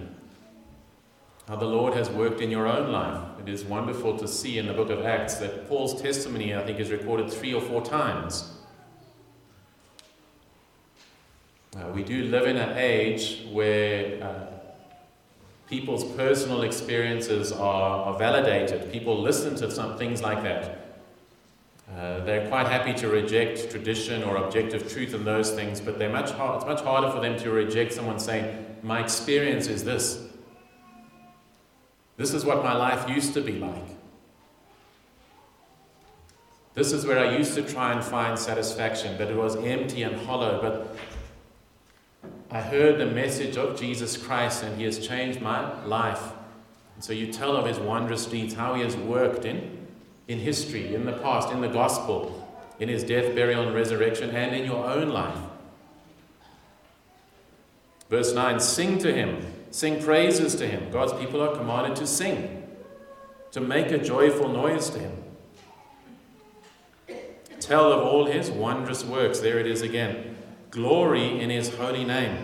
How 1.48 1.56
the 1.56 1.66
Lord 1.66 1.94
has 1.94 2.10
worked 2.10 2.42
in 2.42 2.50
your 2.50 2.66
own 2.66 2.92
life. 2.92 3.22
It 3.40 3.48
is 3.48 3.64
wonderful 3.64 4.18
to 4.18 4.28
see 4.28 4.58
in 4.58 4.66
the 4.66 4.74
book 4.74 4.90
of 4.90 5.06
Acts 5.06 5.36
that 5.36 5.70
Paul's 5.70 6.02
testimony, 6.02 6.56
I 6.56 6.66
think, 6.66 6.80
is 6.80 6.90
recorded 6.90 7.32
three 7.32 7.54
or 7.54 7.62
four 7.62 7.84
times. 7.84 8.58
Uh, 11.76 11.90
we 11.94 12.02
do 12.02 12.24
live 12.24 12.48
in 12.48 12.58
an 12.58 12.76
age 12.76 13.46
where 13.52 14.24
uh, 14.24 14.48
people's 15.70 16.04
personal 16.16 16.64
experiences 16.64 17.52
are, 17.52 18.06
are 18.06 18.18
validated. 18.18 18.92
People 18.92 19.22
listen 19.22 19.56
to 19.58 19.70
some 19.70 19.96
things 19.96 20.24
like 20.24 20.42
that. 20.42 20.87
Uh, 21.96 22.24
they're 22.25 22.48
quite 22.50 22.67
happy 22.67 22.94
to 22.94 23.08
reject 23.08 23.72
tradition 23.72 24.22
or 24.24 24.38
objective 24.38 24.91
truth 24.91 25.13
and 25.13 25.25
those 25.25 25.51
things, 25.51 25.79
but 25.79 25.98
they're 25.98 26.12
much 26.12 26.32
hard, 26.32 26.58
it's 26.58 26.65
much 26.65 26.82
harder 26.82 27.10
for 27.10 27.22
them 27.22 27.38
to 27.39 27.50
reject 27.50 27.94
someone 27.94 28.20
saying, 28.20 28.75
My 28.84 29.01
experience 29.01 29.67
is 29.67 29.84
this. 29.84 30.27
This 32.17 32.34
is 32.34 32.44
what 32.44 32.63
my 32.63 32.75
life 32.75 33.10
used 33.10 33.34
to 33.36 33.41
be 33.41 33.53
like. 33.53 33.86
This 36.74 36.91
is 36.91 37.06
where 37.06 37.20
I 37.20 37.36
used 37.38 37.56
to 37.56 37.63
try 37.63 37.94
and 37.94 38.03
find 38.03 38.38
satisfaction, 38.38 39.15
but 39.17 39.29
it 39.29 39.36
was 39.36 39.56
empty 39.56 40.03
and 40.03 40.15
hollow. 40.27 40.60
But 40.62 40.96
I 42.51 42.62
heard 42.62 43.00
the 43.00 43.06
message 43.06 43.56
of 43.58 43.79
Jesus 43.79 44.17
Christ 44.17 44.63
and 44.63 44.77
He 44.77 44.84
has 44.84 45.06
changed 45.06 45.41
my 45.41 45.84
life. 45.86 46.34
And 46.96 47.03
so 47.03 47.13
you 47.13 47.32
tell 47.32 47.56
of 47.56 47.65
His 47.65 47.79
wondrous 47.79 48.25
deeds, 48.25 48.53
how 48.53 48.74
He 48.74 48.84
has 48.84 48.96
worked 48.96 49.46
in, 49.46 49.77
in 50.28 50.40
history, 50.40 50.94
in 50.94 51.06
the 51.06 51.14
past, 51.14 51.52
in 51.52 51.62
the 51.62 51.68
gospel, 51.68 52.48
in 52.80 52.90
His 52.90 53.04
death, 53.04 53.34
burial, 53.36 53.66
and 53.66 53.76
resurrection, 53.76 54.30
and 54.32 54.56
in 54.56 54.66
your 54.66 54.86
own 54.86 55.10
life. 55.10 55.38
Verse 58.10 58.34
9 58.34 58.60
Sing 58.60 58.98
to 59.00 59.14
Him, 59.14 59.46
sing 59.72 60.02
praises 60.02 60.56
to 60.56 60.68
Him. 60.68 60.92
God's 60.92 61.14
people 61.14 61.42
are 61.42 61.56
commanded 61.56 61.96
to 61.98 62.08
sing, 62.08 62.64
to 63.52 63.62
make 63.62 63.92
a 63.92 63.98
joyful 63.98 64.50
noise 64.50 64.90
to 64.92 65.00
Him. 65.00 65.24
Tell 67.60 67.92
of 67.92 68.04
all 68.04 68.26
His 68.26 68.52
wondrous 68.52 69.04
works. 69.04 69.40
There 69.40 69.60
it 69.60 69.68
is 69.68 69.82
again 69.82 70.38
glory 70.72 71.40
in 71.42 71.50
his 71.50 71.74
holy 71.76 72.06
name. 72.06 72.38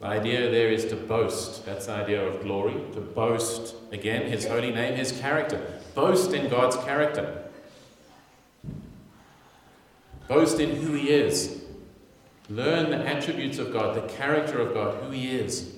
The 0.00 0.06
idea 0.06 0.50
there 0.50 0.70
is 0.70 0.84
to 0.86 0.96
boast. 0.96 1.64
That's 1.64 1.86
the 1.86 1.92
idea 1.92 2.26
of 2.26 2.42
glory. 2.42 2.74
To 2.92 3.00
boast, 3.00 3.74
again, 3.92 4.30
his 4.30 4.46
holy 4.46 4.70
name, 4.70 4.94
his 4.94 5.12
character. 5.12 5.80
Boast 5.94 6.32
in 6.32 6.50
God's 6.50 6.76
character. 6.76 7.44
Boast 10.28 10.60
in 10.60 10.76
who 10.76 10.92
he 10.92 11.10
is. 11.10 11.62
Learn 12.48 12.90
the 12.90 12.98
attributes 12.98 13.58
of 13.58 13.72
God, 13.72 13.96
the 13.96 14.12
character 14.14 14.60
of 14.60 14.74
God, 14.74 15.02
who 15.02 15.10
he 15.10 15.30
is. 15.36 15.76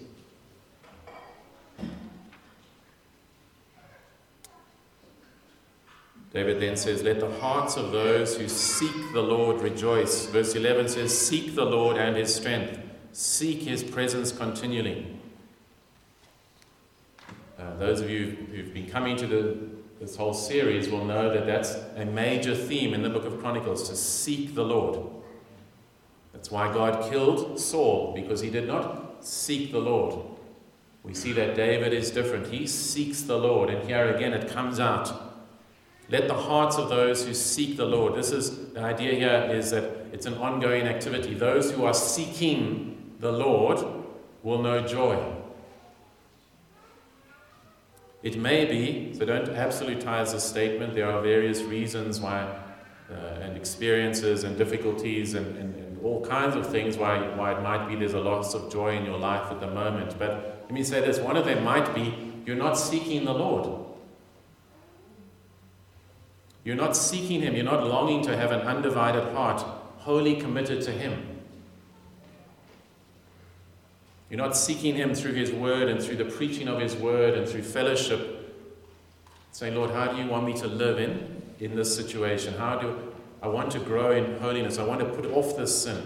David 6.33 6.61
then 6.61 6.77
says, 6.77 7.03
Let 7.03 7.21
the 7.21 7.31
hearts 7.41 7.77
of 7.77 7.91
those 7.91 8.37
who 8.37 8.49
seek 8.49 8.95
the 9.13 9.23
Lord 9.23 9.63
rejoice. 9.63 10.27
Verse 10.27 10.55
11 10.55 10.89
says, 10.89 11.17
Seek 11.17 11.55
the 11.55 11.65
Lord 11.65 11.97
and 11.97 12.17
his 12.17 12.35
strength, 12.35 12.79
seek 13.19 13.63
his 13.63 13.83
presence 13.83 14.31
continually. 14.31 15.05
Uh, 17.59 17.75
those 17.75 18.01
of 18.01 18.09
you 18.09 18.47
who've 18.53 18.73
been 18.73 18.89
coming 18.89 19.17
to 19.17 19.27
the, 19.27 19.59
this 19.99 20.15
whole 20.15 20.33
series 20.33 20.89
will 20.89 21.05
know 21.05 21.29
that 21.29 21.45
that's 21.45 21.75
a 21.97 22.05
major 22.05 22.55
theme 22.55 22.95
in 22.95 23.03
the 23.03 23.11
book 23.11 23.25
of 23.25 23.41
Chronicles 23.41 23.89
to 23.89 23.97
seek 23.97 24.55
the 24.55 24.63
Lord. 24.63 25.01
That's 26.33 26.53
why 26.53 26.73
God 26.73 27.11
killed 27.11 27.59
Saul, 27.59 28.13
because 28.15 28.41
he 28.41 28.51
did 28.51 28.69
not 28.69 29.25
seek 29.25 29.73
the 29.73 29.81
Lord. 29.81 30.25
We 31.03 31.13
see 31.13 31.33
that 31.33 31.57
David 31.57 31.93
is 31.93 32.13
different. 32.13 32.47
He 32.47 32.69
seeks 32.69 33.23
the 33.23 33.37
Lord, 33.37 33.69
and 33.69 33.85
here 33.85 34.15
again 34.15 34.33
it 34.33 34.49
comes 34.49 34.79
out. 34.79 35.35
Let 36.09 36.29
the 36.29 36.35
hearts 36.35 36.77
of 36.77 36.89
those 36.89 37.27
who 37.27 37.35
seek 37.35 37.77
the 37.77 37.85
Lord, 37.85 38.15
this 38.15 38.31
is 38.31 38.75
the 38.75 38.81
idea 38.81 39.15
here 39.15 39.51
is 39.51 39.73
that 39.73 40.07
it's 40.13 40.27
an 40.27 40.35
ongoing 40.35 40.87
activity. 40.87 41.35
Those 41.35 41.73
who 41.73 41.85
are 41.85 41.93
seeking 41.93 42.95
the 43.19 43.33
Lord 43.33 43.85
will 44.43 44.63
know 44.63 44.87
joy. 44.87 45.35
It 48.23 48.37
may 48.37 48.65
be, 48.65 49.15
so 49.17 49.25
don't 49.25 49.49
absolutize 49.49 50.33
the 50.33 50.41
statement, 50.41 50.95
there 50.95 51.11
are 51.11 51.23
various 51.23 51.63
reasons 51.63 52.21
why, 52.21 52.43
uh, 53.11 53.15
and 53.41 53.57
experiences 53.57 54.45
and 54.45 54.59
difficulties 54.59 55.35
and, 55.35 55.47
and, 55.57 55.75
and 55.75 56.05
all 56.05 56.25
kinds 56.25 56.57
of 56.57 56.69
things 56.69 56.97
why, 56.97 57.19
why 57.37 57.53
it 57.53 57.63
might 57.63 57.89
be 57.89 57.95
there's 57.95 58.15
a 58.15 58.21
loss 58.21 58.55
of 58.55 58.73
joy 58.73 58.97
in 58.97 59.05
your 59.05 59.19
life 59.19 59.51
at 59.51 59.61
the 59.61 59.69
moment. 59.69 60.19
But 60.19 60.63
let 60.65 60.73
me 60.73 60.83
say 60.83 61.01
this 61.01 61.19
one 61.19 61.37
of 61.37 61.45
them 61.45 61.65
might 61.65 61.95
be 61.95 62.33
you're 62.45 62.57
not 62.57 62.75
seeking 62.75 63.25
the 63.25 63.35
Lord. 63.35 63.87
You're 66.65 66.77
not 66.77 66.97
seeking 66.97 67.41
Him. 67.41 67.55
You're 67.55 67.65
not 67.65 67.87
longing 67.87 68.23
to 68.25 68.37
have 68.37 68.53
an 68.53 68.61
undivided 68.61 69.33
heart, 69.35 69.61
wholly 69.99 70.37
committed 70.37 70.83
to 70.83 70.91
Him. 70.91 71.38
You're 74.31 74.39
not 74.39 74.57
seeking 74.57 74.95
Him 74.95 75.15
through 75.15 75.33
His 75.33 75.51
Word 75.51 75.89
and 75.89 76.03
through 76.03 76.17
the 76.17 76.25
preaching 76.25 76.69
of 76.69 76.81
His 76.81 76.95
Word 76.95 77.35
and 77.35 77.49
through 77.49 77.63
fellowship, 77.63 78.55
saying, 79.53 79.75
Lord, 79.75 79.91
how 79.91 80.13
do 80.13 80.21
you 80.21 80.29
want 80.29 80.47
me 80.47 80.55
to 80.55 80.67
live 80.67 80.99
in, 80.99 81.43
in 81.61 81.75
this 81.75 81.95
situation? 81.95 82.55
How 82.55 82.79
do 82.79 83.13
I 83.43 83.49
want 83.49 83.71
to 83.73 83.79
grow 83.79 84.13
in 84.13 84.39
holiness? 84.39 84.79
I 84.79 84.85
want 84.85 85.01
to 85.01 85.07
put 85.07 85.27
off 85.27 85.57
this 85.57 85.83
sin. 85.83 86.03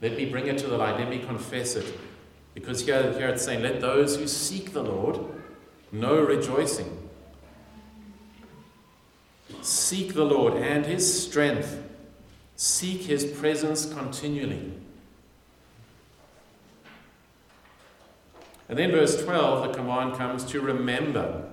Let 0.00 0.16
me 0.16 0.26
bring 0.26 0.46
it 0.46 0.58
to 0.58 0.68
the 0.68 0.78
light. 0.78 0.98
Let 0.98 1.10
me 1.10 1.18
confess 1.18 1.74
it. 1.74 1.98
Because 2.54 2.84
here, 2.84 3.12
here 3.12 3.28
it's 3.28 3.44
saying, 3.44 3.62
let 3.62 3.80
those 3.80 4.16
who 4.16 4.26
seek 4.26 4.72
the 4.72 4.82
Lord 4.82 5.18
know 5.92 6.20
rejoicing. 6.20 7.08
Seek 9.62 10.14
the 10.14 10.24
Lord 10.24 10.54
and 10.54 10.86
his 10.86 11.24
strength. 11.24 11.82
Seek 12.56 13.02
his 13.02 13.24
presence 13.24 13.92
continually. 13.92 14.72
And 18.68 18.78
then, 18.78 18.90
verse 18.90 19.22
12, 19.22 19.68
the 19.68 19.74
command 19.74 20.14
comes 20.16 20.44
to 20.46 20.60
remember. 20.60 21.48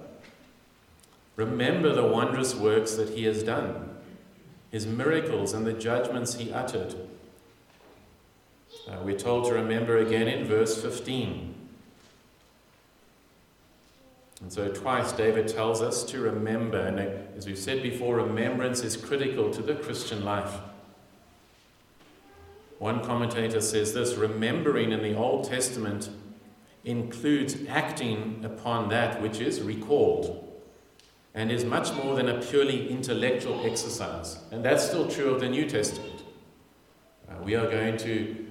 Remember 1.36 1.94
the 1.94 2.06
wondrous 2.06 2.56
works 2.56 2.96
that 2.96 3.10
he 3.10 3.26
has 3.26 3.44
done, 3.44 3.96
his 4.72 4.86
miracles 4.86 5.54
and 5.54 5.66
the 5.66 5.74
judgments 5.74 6.36
he 6.36 6.52
uttered. 6.52 6.96
Uh, 8.88 9.00
we're 9.04 9.18
told 9.18 9.46
to 9.46 9.54
remember 9.54 9.98
again 9.98 10.28
in 10.28 10.46
verse 10.46 10.82
15. 10.82 11.54
And 14.42 14.52
so, 14.52 14.68
twice 14.68 15.12
David 15.14 15.48
tells 15.48 15.82
us 15.82 16.04
to 16.06 16.20
remember. 16.20 16.80
And 16.80 17.00
as 17.38 17.48
we've 17.48 17.58
said 17.58 17.82
before, 17.82 18.18
remembrance 18.18 18.84
is 18.84 18.98
critical 18.98 19.50
to 19.52 19.62
the 19.62 19.76
Christian 19.76 20.24
life. 20.24 20.60
One 22.78 23.04
commentator 23.04 23.62
says 23.62 23.94
this 23.94 24.16
remembering 24.16 24.92
in 24.92 25.02
the 25.02 25.16
Old 25.16 25.50
Testament 25.50 26.10
includes 26.86 27.58
acting 27.68 28.44
upon 28.46 28.90
that 28.90 29.22
which 29.22 29.40
is 29.40 29.62
recalled 29.62 30.42
and 31.34 31.52
is 31.52 31.66
much 31.66 31.92
more 31.94 32.16
than 32.16 32.30
a 32.30 32.42
purely 32.42 32.90
intellectual 32.90 33.66
exercise. 33.66 34.38
And 34.52 34.64
that's 34.64 34.86
still 34.86 35.08
true 35.10 35.34
of 35.34 35.42
the 35.42 35.50
New 35.50 35.70
Testament. 35.70 36.24
Uh, 37.28 37.34
we 37.44 37.56
are 37.56 37.70
going 37.70 37.98
to 37.98 38.48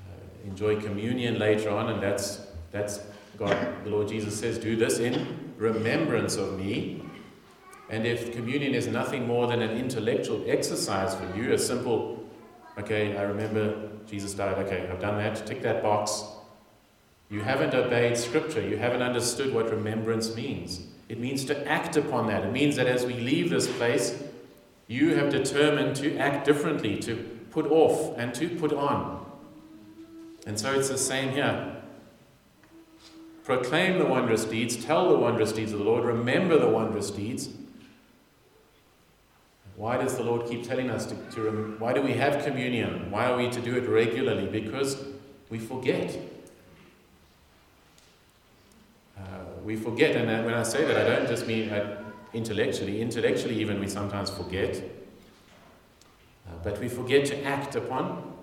uh, 0.00 0.48
enjoy 0.48 0.80
communion 0.80 1.38
later 1.38 1.68
on, 1.68 1.90
and 1.90 2.02
that's, 2.02 2.46
that's 2.70 3.00
God, 3.36 3.84
the 3.84 3.90
Lord 3.90 4.08
Jesus 4.08 4.38
says, 4.38 4.58
Do 4.58 4.76
this 4.76 4.98
in 4.98 5.52
remembrance 5.58 6.36
of 6.36 6.58
me. 6.58 7.02
And 7.90 8.06
if 8.06 8.32
communion 8.32 8.74
is 8.74 8.86
nothing 8.86 9.26
more 9.26 9.46
than 9.46 9.60
an 9.60 9.76
intellectual 9.76 10.42
exercise 10.46 11.14
for 11.14 11.36
you, 11.36 11.52
a 11.52 11.58
simple, 11.58 12.26
okay, 12.78 13.16
I 13.18 13.22
remember 13.22 13.90
Jesus 14.06 14.32
died, 14.32 14.56
okay, 14.58 14.88
I've 14.90 15.00
done 15.00 15.18
that, 15.18 15.46
tick 15.46 15.60
that 15.62 15.82
box. 15.82 16.24
You 17.32 17.40
haven't 17.40 17.74
obeyed 17.74 18.18
Scripture. 18.18 18.60
You 18.60 18.76
haven't 18.76 19.00
understood 19.00 19.54
what 19.54 19.70
remembrance 19.70 20.36
means. 20.36 20.86
It 21.08 21.18
means 21.18 21.46
to 21.46 21.66
act 21.66 21.96
upon 21.96 22.26
that. 22.26 22.44
It 22.44 22.52
means 22.52 22.76
that 22.76 22.86
as 22.86 23.06
we 23.06 23.14
leave 23.14 23.48
this 23.48 23.66
place, 23.78 24.22
you 24.86 25.14
have 25.14 25.30
determined 25.30 25.96
to 25.96 26.18
act 26.18 26.44
differently, 26.44 26.98
to 27.00 27.16
put 27.50 27.66
off 27.70 28.18
and 28.18 28.34
to 28.34 28.50
put 28.50 28.74
on. 28.74 29.24
And 30.46 30.60
so 30.60 30.72
it's 30.72 30.90
the 30.90 30.98
same 30.98 31.30
here. 31.30 31.76
Proclaim 33.44 33.98
the 33.98 34.04
wondrous 34.04 34.44
deeds, 34.44 34.84
tell 34.84 35.08
the 35.08 35.18
wondrous 35.18 35.52
deeds 35.52 35.72
of 35.72 35.78
the 35.78 35.84
Lord, 35.84 36.04
remember 36.04 36.58
the 36.58 36.68
wondrous 36.68 37.10
deeds. 37.10 37.48
Why 39.76 39.96
does 39.96 40.16
the 40.16 40.22
Lord 40.22 40.46
keep 40.48 40.64
telling 40.64 40.90
us 40.90 41.06
to, 41.06 41.16
to 41.32 41.42
rem- 41.42 41.76
why 41.78 41.94
do 41.94 42.02
we 42.02 42.12
have 42.12 42.44
communion? 42.44 43.10
Why 43.10 43.30
are 43.30 43.36
we 43.36 43.48
to 43.48 43.60
do 43.60 43.74
it 43.76 43.88
regularly? 43.88 44.46
Because 44.46 45.02
we 45.48 45.58
forget. 45.58 46.16
Uh, 49.18 49.51
we 49.64 49.76
forget, 49.76 50.16
and 50.16 50.44
when 50.44 50.54
I 50.54 50.62
say 50.62 50.84
that, 50.84 50.96
I 50.96 51.16
don't 51.16 51.28
just 51.28 51.46
mean 51.46 51.70
uh, 51.70 52.02
intellectually. 52.32 53.00
Intellectually, 53.00 53.60
even 53.60 53.78
we 53.78 53.88
sometimes 53.88 54.30
forget. 54.30 54.82
Uh, 56.46 56.52
but 56.62 56.80
we 56.80 56.88
forget 56.88 57.24
to 57.26 57.44
act 57.44 57.76
upon 57.76 58.34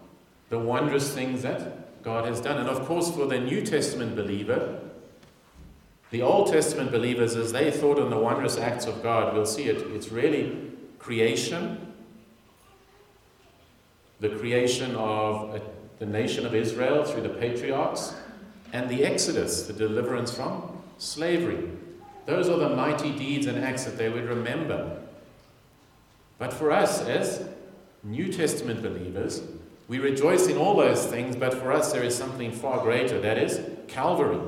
the 0.49 0.59
wondrous 0.59 1.13
things 1.13 1.41
that 1.41 2.01
God 2.03 2.25
has 2.25 2.39
done. 2.39 2.57
And 2.57 2.69
of 2.69 2.85
course, 2.85 3.11
for 3.11 3.25
the 3.25 3.39
New 3.39 3.61
Testament 3.65 4.15
believer, 4.15 4.79
the 6.11 6.21
Old 6.21 6.51
Testament 6.51 6.91
believers, 6.91 7.35
as 7.35 7.51
they 7.51 7.69
thought 7.69 7.99
on 7.99 8.09
the 8.09 8.17
wondrous 8.17 8.57
acts 8.57 8.85
of 8.85 9.03
God, 9.03 9.33
we'll 9.33 9.45
see 9.45 9.65
it, 9.65 9.77
it's 9.91 10.09
really 10.09 10.71
creation, 10.97 11.93
the 14.19 14.29
creation 14.29 14.95
of 14.95 15.55
a, 15.55 15.61
the 15.99 16.05
nation 16.05 16.45
of 16.45 16.55
Israel 16.55 17.03
through 17.03 17.21
the 17.21 17.29
patriarchs, 17.29 18.15
and 18.73 18.89
the 18.89 19.05
Exodus, 19.05 19.67
the 19.67 19.73
deliverance 19.73 20.33
from 20.33 20.78
slavery. 20.99 21.67
Those 22.27 22.47
are 22.47 22.57
the 22.57 22.69
mighty 22.69 23.11
deeds 23.11 23.47
and 23.47 23.57
acts 23.57 23.85
that 23.85 23.97
they 23.97 24.09
would 24.09 24.25
remember. 24.25 24.99
But 26.37 26.53
for 26.53 26.71
us, 26.71 27.01
as 27.01 27.47
New 28.03 28.31
Testament 28.31 28.83
believers, 28.83 29.41
we 29.87 29.97
rejoice 29.97 30.47
in 30.47 30.57
all 30.57 30.77
those 30.77 31.03
things, 31.07 31.35
but 31.35 31.55
for 31.55 31.71
us 31.71 31.91
there 31.91 32.03
is 32.03 32.15
something 32.15 32.51
far 32.51 32.83
greater. 32.83 33.19
That 33.19 33.39
is 33.39 33.59
Calvary. 33.87 34.39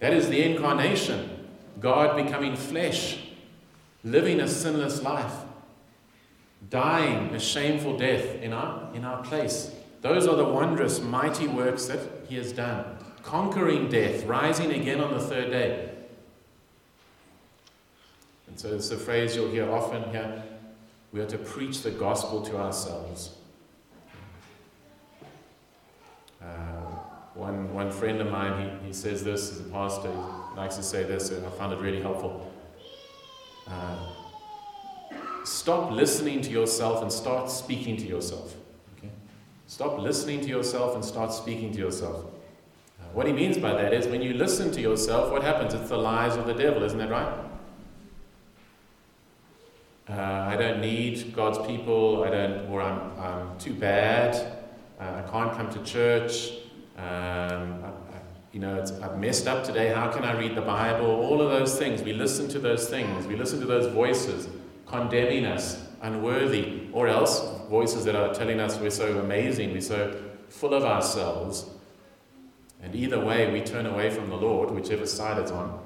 That 0.00 0.12
is 0.12 0.28
the 0.28 0.42
incarnation. 0.42 1.46
God 1.80 2.16
becoming 2.16 2.56
flesh, 2.56 3.18
living 4.02 4.40
a 4.40 4.48
sinless 4.48 5.02
life, 5.02 5.34
dying 6.68 7.34
a 7.34 7.40
shameful 7.40 7.96
death 7.96 8.34
in 8.36 8.52
our, 8.52 8.92
in 8.94 9.04
our 9.04 9.22
place. 9.22 9.70
Those 10.00 10.26
are 10.26 10.36
the 10.36 10.44
wondrous, 10.44 11.00
mighty 11.00 11.46
works 11.46 11.86
that 11.86 12.00
He 12.28 12.36
has 12.36 12.52
done. 12.52 12.84
Conquering 13.24 13.88
death, 13.88 14.24
rising 14.26 14.70
again 14.72 15.00
on 15.00 15.14
the 15.14 15.18
third 15.18 15.50
day. 15.50 15.90
And 18.46 18.60
so 18.60 18.74
it's 18.74 18.90
a 18.90 18.98
phrase 18.98 19.34
you'll 19.34 19.50
hear 19.50 19.70
often 19.72 20.10
here. 20.10 20.44
We 21.10 21.20
are 21.20 21.26
to 21.26 21.38
preach 21.38 21.82
the 21.82 21.90
gospel 21.90 22.42
to 22.42 22.58
ourselves. 22.58 23.30
Uh, 26.42 26.46
one, 27.34 27.72
one 27.72 27.90
friend 27.90 28.20
of 28.20 28.30
mine, 28.30 28.78
he, 28.82 28.88
he 28.88 28.92
says 28.92 29.24
this 29.24 29.50
as 29.52 29.60
a 29.60 29.64
pastor, 29.64 30.10
he 30.10 30.56
likes 30.56 30.76
to 30.76 30.82
say 30.82 31.02
this, 31.04 31.30
and 31.30 31.46
I 31.46 31.50
found 31.50 31.72
it 31.72 31.78
really 31.78 32.02
helpful. 32.02 32.52
Uh, 33.66 33.96
stop 35.44 35.90
listening 35.90 36.42
to 36.42 36.50
yourself 36.50 37.00
and 37.00 37.10
start 37.10 37.50
speaking 37.50 37.96
to 37.96 38.06
yourself. 38.06 38.54
Okay? 38.98 39.10
Stop 39.66 39.98
listening 39.98 40.42
to 40.42 40.48
yourself 40.48 40.94
and 40.94 41.02
start 41.02 41.32
speaking 41.32 41.72
to 41.72 41.78
yourself. 41.78 42.26
What 43.14 43.28
he 43.28 43.32
means 43.32 43.56
by 43.58 43.72
that 43.72 43.94
is 43.94 44.08
when 44.08 44.22
you 44.22 44.34
listen 44.34 44.72
to 44.72 44.80
yourself, 44.80 45.30
what 45.30 45.44
happens? 45.44 45.72
It's 45.72 45.88
the 45.88 45.96
lies 45.96 46.36
of 46.36 46.46
the 46.46 46.52
devil, 46.52 46.82
isn't 46.82 46.98
that 46.98 47.10
right? 47.10 47.32
Uh, 50.08 50.48
I 50.50 50.56
don't 50.56 50.80
need 50.80 51.32
God's 51.32 51.64
people, 51.64 52.24
I 52.24 52.30
don't, 52.30 52.68
or 52.68 52.82
I'm, 52.82 53.18
I'm 53.18 53.58
too 53.58 53.72
bad, 53.72 54.34
uh, 55.00 55.22
I 55.24 55.30
can't 55.30 55.52
come 55.56 55.70
to 55.70 55.82
church, 55.84 56.50
um, 56.98 57.04
I, 57.84 57.88
I, 57.88 58.20
you 58.52 58.58
know, 58.58 58.84
I've 59.02 59.18
messed 59.18 59.46
up 59.46 59.64
today, 59.64 59.94
how 59.94 60.10
can 60.10 60.24
I 60.24 60.36
read 60.36 60.56
the 60.56 60.62
Bible? 60.62 61.06
All 61.06 61.40
of 61.40 61.50
those 61.50 61.78
things. 61.78 62.02
We 62.02 62.12
listen 62.12 62.48
to 62.48 62.58
those 62.58 62.88
things, 62.88 63.26
we 63.26 63.36
listen 63.36 63.60
to 63.60 63.66
those 63.66 63.92
voices 63.94 64.48
condemning 64.86 65.46
us, 65.46 65.86
unworthy, 66.02 66.88
or 66.92 67.08
else 67.08 67.40
voices 67.70 68.04
that 68.04 68.14
are 68.16 68.34
telling 68.34 68.60
us 68.60 68.78
we're 68.78 68.90
so 68.90 69.18
amazing, 69.20 69.72
we're 69.72 69.80
so 69.80 70.20
full 70.48 70.74
of 70.74 70.84
ourselves. 70.84 71.70
And 72.94 73.02
either 73.02 73.18
way, 73.18 73.52
we 73.52 73.60
turn 73.60 73.86
away 73.86 74.08
from 74.08 74.28
the 74.28 74.36
Lord, 74.36 74.70
whichever 74.70 75.04
side 75.04 75.36
it's 75.38 75.50
on. 75.50 75.80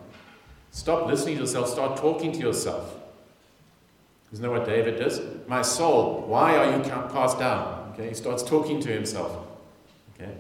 Stop 0.73 1.07
listening 1.07 1.37
to 1.37 1.41
yourself, 1.41 1.71
start 1.71 1.97
talking 1.97 2.33
to 2.33 2.38
yourself. 2.38 2.97
Isn't 4.31 4.43
that 4.43 4.50
what 4.50 4.67
David 4.67 4.99
does? 4.99 5.23
My 5.47 5.62
soul, 5.62 6.25
why 6.27 6.55
are 6.57 6.77
you 6.77 6.83
cast 6.83 7.38
down? 7.38 7.93
Okay, 7.95 8.11
he 8.11 8.15
starts 8.15 8.43
talking 8.43 8.79
to 8.81 8.91
himself. 8.91 9.47
Okay, 10.15 10.31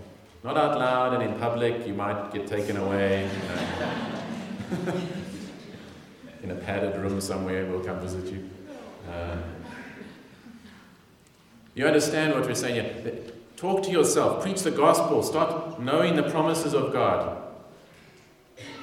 not 0.44 0.58
out 0.58 0.78
loud 0.78 1.14
and 1.14 1.22
in 1.22 1.38
public, 1.40 1.86
you 1.86 1.94
might 1.94 2.34
get 2.34 2.46
taken 2.46 2.76
away. 2.76 3.30
You 3.32 4.84
know. 4.84 4.92
in 6.42 6.50
a 6.50 6.54
padded 6.54 7.00
room 7.00 7.18
somewhere, 7.22 7.64
we'll 7.64 7.82
come 7.82 7.98
visit 8.00 8.30
you. 8.30 8.46
Uh, 9.10 9.38
you 11.74 11.86
understand 11.86 12.34
what 12.34 12.44
we're 12.44 12.54
saying 12.54 12.74
here? 12.74 13.22
Talk 13.58 13.82
to 13.82 13.90
yourself, 13.90 14.40
preach 14.40 14.62
the 14.62 14.70
gospel, 14.70 15.20
start 15.20 15.80
knowing 15.80 16.14
the 16.14 16.22
promises 16.22 16.74
of 16.74 16.92
God, 16.92 17.42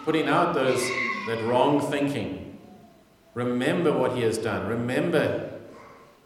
putting 0.04 0.28
out 0.28 0.54
those 0.54 0.82
that 1.28 1.42
wrong 1.46 1.80
thinking. 1.80 2.58
Remember 3.36 3.98
what 3.98 4.18
he 4.18 4.24
has 4.24 4.38
done. 4.38 4.68
Remember 4.68 5.50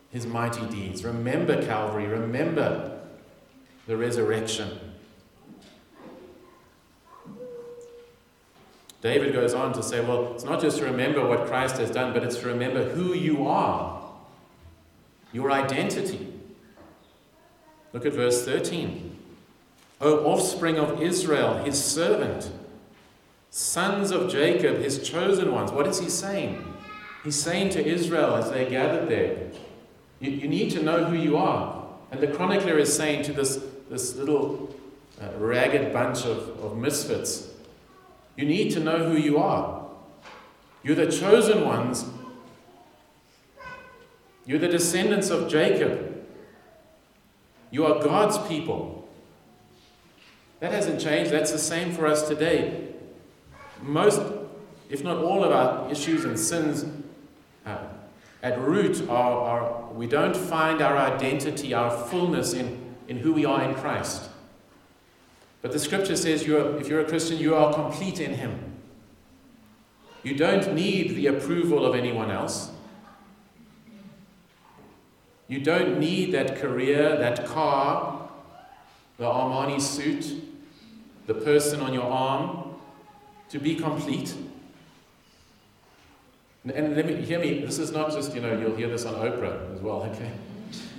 his 0.09 0.25
mighty 0.25 0.65
deeds. 0.65 1.03
Remember 1.05 1.63
Calvary. 1.63 2.07
Remember 2.07 2.99
the 3.85 3.95
resurrection. 3.95 4.79
David 9.01 9.31
goes 9.31 9.53
on 9.53 9.73
to 9.73 9.83
say, 9.83 10.03
well, 10.03 10.33
it's 10.33 10.43
not 10.43 10.59
just 10.59 10.79
to 10.79 10.85
remember 10.85 11.23
what 11.23 11.45
Christ 11.45 11.77
has 11.77 11.91
done, 11.91 12.13
but 12.13 12.23
it's 12.23 12.37
to 12.37 12.47
remember 12.47 12.89
who 12.89 13.13
you 13.13 13.47
are, 13.47 14.03
your 15.31 15.51
identity. 15.51 16.28
Look 17.93 18.05
at 18.05 18.13
verse 18.13 18.45
13. 18.45 19.17
O 20.01 20.25
offspring 20.25 20.77
of 20.77 21.01
Israel, 21.01 21.63
his 21.63 21.83
servant, 21.83 22.51
sons 23.49 24.11
of 24.11 24.31
Jacob, 24.31 24.77
his 24.77 25.07
chosen 25.07 25.51
ones. 25.51 25.71
What 25.71 25.87
is 25.87 25.99
he 25.99 26.09
saying? 26.09 26.63
He's 27.23 27.41
saying 27.41 27.69
to 27.71 27.85
Israel 27.85 28.35
as 28.35 28.51
they 28.51 28.69
gathered 28.69 29.09
there, 29.09 29.49
you, 30.19 30.31
you 30.31 30.47
need 30.47 30.71
to 30.71 30.83
know 30.83 31.05
who 31.05 31.17
you 31.17 31.35
are. 31.35 31.85
And 32.11 32.21
the 32.21 32.27
chronicler 32.27 32.77
is 32.77 32.95
saying 32.95 33.23
to 33.23 33.33
this, 33.33 33.61
this 33.89 34.15
little 34.15 34.73
uh, 35.21 35.37
ragged 35.37 35.91
bunch 35.91 36.25
of, 36.25 36.63
of 36.63 36.77
misfits, 36.77 37.49
you 38.35 38.45
need 38.45 38.71
to 38.71 38.79
know 38.79 39.09
who 39.09 39.17
you 39.17 39.37
are. 39.37 39.85
You're 40.81 40.95
the 40.95 41.11
chosen 41.11 41.65
ones. 41.65 42.05
You're 44.45 44.59
the 44.59 44.69
descendants 44.69 45.29
of 45.29 45.49
Jacob. 45.49 46.18
You 47.71 47.85
are 47.85 48.03
God's 48.03 48.37
people. 48.47 49.07
That 50.59 50.71
hasn't 50.71 50.99
changed. 50.99 51.31
That's 51.31 51.51
the 51.51 51.59
same 51.59 51.91
for 51.91 52.05
us 52.05 52.27
today. 52.27 52.89
Most, 53.81 54.21
if 54.89 55.03
not 55.03 55.17
all, 55.17 55.43
of 55.43 55.51
our 55.51 55.89
issues 55.91 56.25
and 56.25 56.37
sins 56.37 56.85
uh, 57.65 57.77
at 58.43 58.59
root 58.59 59.07
are, 59.09 59.39
are 59.39 59.93
we 59.93 60.07
don't 60.07 60.35
find 60.35 60.81
our 60.81 60.97
identity, 60.97 61.73
our 61.73 61.91
fullness 62.07 62.53
in, 62.53 62.95
in 63.07 63.17
who 63.17 63.33
we 63.33 63.45
are 63.45 63.63
in 63.63 63.75
Christ. 63.75 64.29
But 65.61 65.71
the 65.71 65.79
scripture 65.79 66.15
says 66.15 66.45
you're, 66.45 66.77
if 66.79 66.87
you're 66.87 67.01
a 67.01 67.07
Christian, 67.07 67.37
you 67.37 67.55
are 67.55 67.73
complete 67.73 68.19
in 68.19 68.33
Him. 68.33 68.59
You 70.23 70.35
don't 70.35 70.73
need 70.73 71.15
the 71.15 71.27
approval 71.27 71.85
of 71.85 71.95
anyone 71.95 72.31
else. 72.31 72.71
You 75.49 75.59
don't 75.59 75.99
need 75.99 76.31
that 76.33 76.57
career, 76.57 77.17
that 77.17 77.45
car, 77.47 78.29
the 79.17 79.25
Armani 79.25 79.81
suit, 79.81 80.31
the 81.25 81.33
person 81.33 81.81
on 81.81 81.93
your 81.93 82.03
arm 82.03 82.75
to 83.49 83.59
be 83.59 83.75
complete. 83.75 84.33
And 86.63 86.95
let 86.95 87.05
me 87.07 87.15
hear 87.15 87.39
me, 87.39 87.61
this 87.65 87.79
is 87.79 87.91
not 87.91 88.11
just, 88.11 88.35
you 88.35 88.41
know, 88.41 88.57
you'll 88.57 88.75
hear 88.75 88.89
this 88.89 89.05
on 89.05 89.15
Oprah 89.15 89.73
as 89.73 89.81
well, 89.81 90.03
okay? 90.03 90.31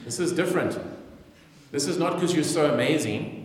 This 0.05 0.19
is 0.19 0.33
different. 0.33 0.79
This 1.71 1.87
is 1.87 1.97
not 1.97 2.15
because 2.15 2.35
you're 2.35 2.43
so 2.43 2.75
amazing 2.75 3.41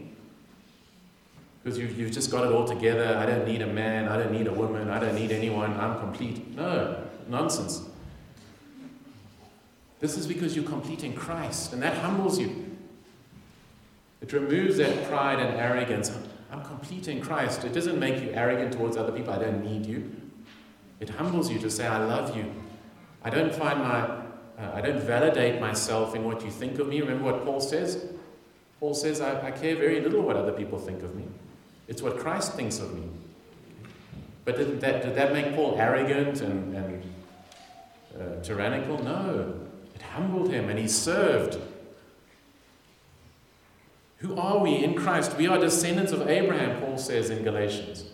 because 1.64 1.80
you've, 1.80 1.98
you've 1.98 2.12
just 2.12 2.32
got 2.32 2.46
it 2.46 2.52
all 2.52 2.66
together. 2.66 3.18
I 3.18 3.26
don't 3.26 3.46
need 3.48 3.64
a 3.64 3.68
man, 3.68 4.08
I 4.08 4.18
don't 4.18 4.32
need 4.32 4.46
a 4.46 4.54
woman, 4.54 4.90
I 4.90 5.00
don't 5.00 5.16
need 5.16 5.32
anyone, 5.32 5.74
I'm 5.80 6.00
complete. 6.00 6.56
No, 6.56 7.04
nonsense. 7.28 7.90
This 10.00 10.18
is 10.18 10.28
because 10.28 10.56
you're 10.56 10.66
complete 10.66 11.04
in 11.04 11.14
Christ, 11.14 11.74
and 11.74 11.82
that 11.82 11.98
humbles 11.98 12.40
you. 12.40 12.78
It 14.22 14.34
removes 14.34 14.78
that 14.78 15.08
pride 15.08 15.40
and 15.40 15.58
arrogance. 15.60 16.12
I'm 16.52 16.64
complete 16.64 17.08
in 17.08 17.22
Christ. 17.22 17.64
It 17.64 17.74
doesn't 17.74 18.00
make 18.00 18.22
you 18.22 18.32
arrogant 18.32 18.74
towards 18.74 18.98
other 18.98 19.12
people. 19.12 19.34
I 19.34 19.40
don't 19.40 19.64
need 19.64 19.86
you. 19.86 20.12
It 21.00 21.10
humbles 21.10 21.52
you 21.52 21.60
to 21.60 21.70
say, 21.70 21.86
I 21.86 22.04
love 22.04 22.36
you. 22.36 22.52
I 23.24 23.30
don't 23.30 23.54
find 23.54 23.80
my, 23.80 24.02
uh, 24.02 24.72
I 24.74 24.82
don't 24.82 25.00
validate 25.00 25.60
myself 25.60 26.16
in 26.16 26.24
what 26.24 26.44
you 26.44 26.52
think 26.52 26.80
of 26.80 26.88
me. 26.88 27.02
Remember 27.02 27.26
what 27.32 27.46
Paul 27.46 27.60
says? 27.60 28.06
Paul 28.80 28.94
says, 28.94 29.22
I, 29.22 29.48
I 29.48 29.52
care 29.52 29.76
very 29.76 30.02
little 30.02 30.22
what 30.22 30.36
other 30.36 30.52
people 30.52 30.80
think 30.80 31.04
of 31.04 31.16
me. 31.16 31.26
It's 31.88 32.02
what 32.02 32.18
Christ 32.18 32.54
thinks 32.54 32.80
of 32.80 32.94
me. 32.94 33.08
But 34.46 34.58
did 34.58 34.80
that, 34.82 35.04
did 35.04 35.16
that 35.16 35.34
make 35.34 35.56
Paul 35.56 35.76
arrogant 35.78 36.42
and, 36.42 36.76
and 36.76 37.04
uh, 38.20 38.42
tyrannical? 38.44 39.04
No. 39.04 39.65
Humbled 40.14 40.52
him 40.52 40.70
and 40.70 40.80
he 40.80 40.88
served. 40.88 41.60
Who 44.18 44.38
are 44.38 44.60
we 44.60 44.84
in 44.84 44.96
Christ? 44.96 45.38
We 45.38 45.48
are 45.48 45.60
descendants 45.60 46.12
of 46.12 46.28
Abraham, 46.28 46.80
Paul 46.80 46.98
says 46.98 47.30
in 47.30 47.44
Galatians. 47.44 48.06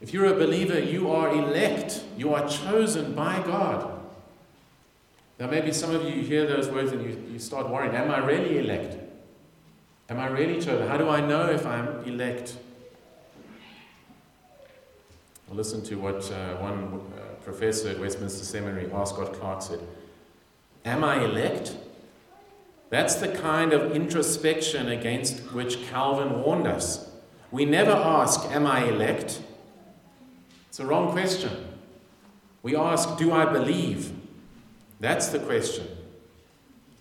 If 0.00 0.12
you're 0.12 0.26
a 0.26 0.34
believer, 0.34 0.78
you 0.78 1.10
are 1.10 1.30
elect. 1.30 2.02
You 2.16 2.34
are 2.34 2.48
chosen 2.48 3.14
by 3.14 3.42
God. 3.42 4.00
Now, 5.38 5.48
maybe 5.48 5.72
some 5.72 5.94
of 5.94 6.04
you 6.04 6.22
hear 6.22 6.46
those 6.46 6.68
words 6.68 6.92
and 6.92 7.04
you, 7.04 7.32
you 7.32 7.38
start 7.38 7.68
worrying 7.68 7.94
Am 7.94 8.10
I 8.10 8.18
really 8.18 8.58
elect? 8.58 8.96
Am 10.08 10.20
I 10.20 10.28
really 10.28 10.60
chosen? 10.60 10.86
How 10.88 10.96
do 10.96 11.08
I 11.08 11.20
know 11.20 11.50
if 11.50 11.66
I'm 11.66 12.04
elect? 12.04 12.56
Listen 15.50 15.82
to 15.84 15.94
what 15.94 16.30
uh, 16.32 16.56
one 16.56 17.00
uh, 17.16 17.34
professor 17.44 17.90
at 17.90 18.00
Westminster 18.00 18.44
Seminary, 18.44 18.90
R. 18.90 19.06
Scott 19.06 19.34
Clark, 19.34 19.62
said 19.62 19.78
Am 20.84 21.02
I 21.02 21.24
elect? 21.24 21.76
That's 22.90 23.16
the 23.16 23.28
kind 23.28 23.72
of 23.72 23.92
introspection 23.92 24.88
against 24.88 25.40
which 25.52 25.82
Calvin 25.88 26.42
warned 26.42 26.66
us. 26.66 27.10
We 27.50 27.64
never 27.64 27.92
ask, 27.92 28.44
Am 28.50 28.66
I 28.66 28.84
elect? 28.84 29.40
It's 30.68 30.80
a 30.80 30.86
wrong 30.86 31.10
question. 31.12 31.50
We 32.62 32.76
ask, 32.76 33.16
Do 33.16 33.32
I 33.32 33.46
believe? 33.46 34.12
That's 35.00 35.28
the 35.28 35.38
question. 35.38 35.86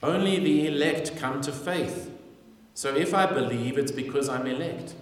Only 0.02 0.40
the 0.40 0.68
elect 0.68 1.16
come 1.18 1.42
to 1.42 1.52
faith. 1.52 2.12
So 2.74 2.96
if 2.96 3.14
I 3.14 3.26
believe, 3.26 3.78
it's 3.78 3.92
because 3.92 4.28
I'm 4.30 4.48
elect. 4.48 4.96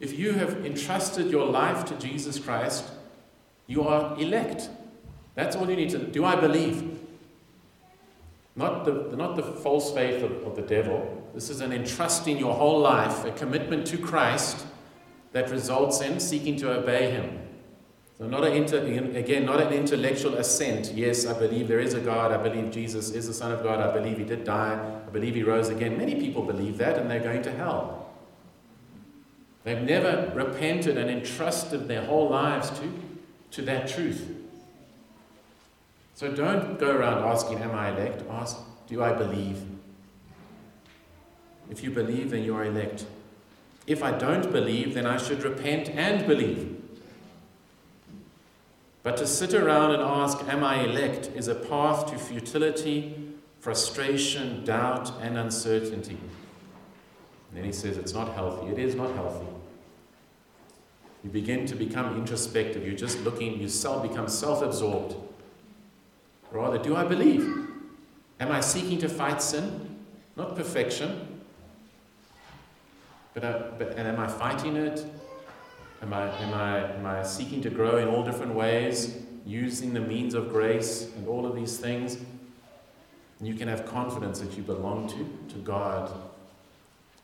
If 0.00 0.18
you 0.18 0.32
have 0.32 0.64
entrusted 0.64 1.30
your 1.30 1.46
life 1.46 1.84
to 1.86 1.94
Jesus 1.94 2.38
Christ, 2.38 2.84
you 3.66 3.82
are 3.82 4.18
elect. 4.18 4.68
That's 5.34 5.54
all 5.56 5.68
you 5.68 5.76
need 5.76 5.90
to 5.90 5.98
do. 5.98 6.06
Do 6.06 6.24
I 6.24 6.36
believe? 6.36 6.97
Not 8.58 8.84
the, 8.84 9.16
not 9.16 9.36
the 9.36 9.42
false 9.44 9.94
faith 9.94 10.20
of, 10.24 10.32
of 10.42 10.56
the 10.56 10.62
devil. 10.62 11.30
This 11.32 11.48
is 11.48 11.60
an 11.60 11.72
entrusting 11.72 12.38
your 12.38 12.54
whole 12.54 12.80
life, 12.80 13.24
a 13.24 13.30
commitment 13.30 13.86
to 13.86 13.96
Christ 13.96 14.66
that 15.30 15.48
results 15.48 16.00
in 16.00 16.18
seeking 16.18 16.56
to 16.56 16.72
obey 16.72 17.12
Him. 17.12 17.38
So, 18.18 18.26
not 18.26 18.44
an 18.44 18.54
inter, 18.54 18.84
again, 19.16 19.46
not 19.46 19.60
an 19.60 19.72
intellectual 19.72 20.34
assent. 20.34 20.92
Yes, 20.92 21.24
I 21.24 21.38
believe 21.38 21.68
there 21.68 21.78
is 21.78 21.94
a 21.94 22.00
God. 22.00 22.32
I 22.32 22.42
believe 22.42 22.72
Jesus 22.72 23.10
is 23.10 23.28
the 23.28 23.32
Son 23.32 23.52
of 23.52 23.62
God. 23.62 23.78
I 23.78 23.96
believe 23.96 24.18
He 24.18 24.24
did 24.24 24.42
die. 24.42 25.02
I 25.06 25.10
believe 25.10 25.36
He 25.36 25.44
rose 25.44 25.68
again. 25.68 25.96
Many 25.96 26.16
people 26.16 26.42
believe 26.42 26.78
that 26.78 26.98
and 26.98 27.08
they're 27.08 27.20
going 27.20 27.42
to 27.42 27.52
hell. 27.52 28.10
They've 29.62 29.80
never 29.80 30.32
repented 30.34 30.98
and 30.98 31.08
entrusted 31.08 31.86
their 31.86 32.04
whole 32.04 32.28
lives 32.28 32.70
to, 32.70 32.92
to 33.52 33.62
that 33.62 33.86
truth. 33.86 34.28
So 36.18 36.28
don't 36.28 36.80
go 36.80 36.96
around 36.96 37.22
asking, 37.22 37.60
Am 37.60 37.76
I 37.76 37.90
elect? 37.90 38.24
Ask, 38.28 38.56
Do 38.88 39.04
I 39.04 39.12
believe? 39.12 39.62
If 41.70 41.84
you 41.84 41.92
believe, 41.92 42.32
then 42.32 42.42
you 42.42 42.56
are 42.56 42.64
elect. 42.64 43.06
If 43.86 44.02
I 44.02 44.10
don't 44.10 44.50
believe, 44.50 44.94
then 44.94 45.06
I 45.06 45.16
should 45.16 45.44
repent 45.44 45.90
and 45.90 46.26
believe. 46.26 46.76
But 49.04 49.16
to 49.18 49.28
sit 49.28 49.54
around 49.54 49.92
and 49.92 50.02
ask, 50.02 50.42
Am 50.48 50.64
I 50.64 50.82
elect? 50.82 51.28
is 51.36 51.46
a 51.46 51.54
path 51.54 52.10
to 52.10 52.18
futility, 52.18 53.14
frustration, 53.60 54.64
doubt, 54.64 55.12
and 55.22 55.38
uncertainty. 55.38 56.18
And 57.48 57.58
then 57.58 57.62
he 57.62 57.70
says 57.70 57.96
it's 57.96 58.12
not 58.12 58.34
healthy. 58.34 58.72
It 58.72 58.80
is 58.80 58.96
not 58.96 59.14
healthy. 59.14 59.46
You 61.22 61.30
begin 61.30 61.64
to 61.66 61.76
become 61.76 62.16
introspective. 62.16 62.84
You're 62.84 62.96
just 62.96 63.20
looking, 63.20 63.60
you 63.60 63.68
self 63.68 64.02
become 64.02 64.26
self 64.26 64.62
absorbed. 64.62 65.27
Rather, 66.50 66.78
do 66.78 66.96
I 66.96 67.04
believe? 67.04 67.68
Am 68.40 68.50
I 68.50 68.60
seeking 68.60 68.98
to 68.98 69.08
fight 69.08 69.42
sin? 69.42 69.96
Not 70.36 70.56
perfection. 70.56 71.40
But, 73.34 73.44
uh, 73.44 73.62
but 73.78 73.90
and 73.90 74.08
am 74.08 74.18
I 74.18 74.26
fighting 74.26 74.76
it? 74.76 75.04
Am 76.00 76.12
I, 76.14 76.30
am, 76.38 76.54
I, 76.54 76.92
am 76.94 77.06
I 77.06 77.22
seeking 77.22 77.60
to 77.62 77.70
grow 77.70 77.98
in 77.98 78.08
all 78.08 78.24
different 78.24 78.54
ways, 78.54 79.16
using 79.44 79.92
the 79.92 80.00
means 80.00 80.34
of 80.34 80.48
grace 80.48 81.10
and 81.16 81.26
all 81.26 81.44
of 81.44 81.56
these 81.56 81.76
things? 81.76 82.18
You 83.40 83.54
can 83.54 83.68
have 83.68 83.86
confidence 83.86 84.40
that 84.40 84.56
you 84.56 84.62
belong 84.62 85.08
to, 85.08 85.54
to 85.54 85.60
God. 85.60 86.12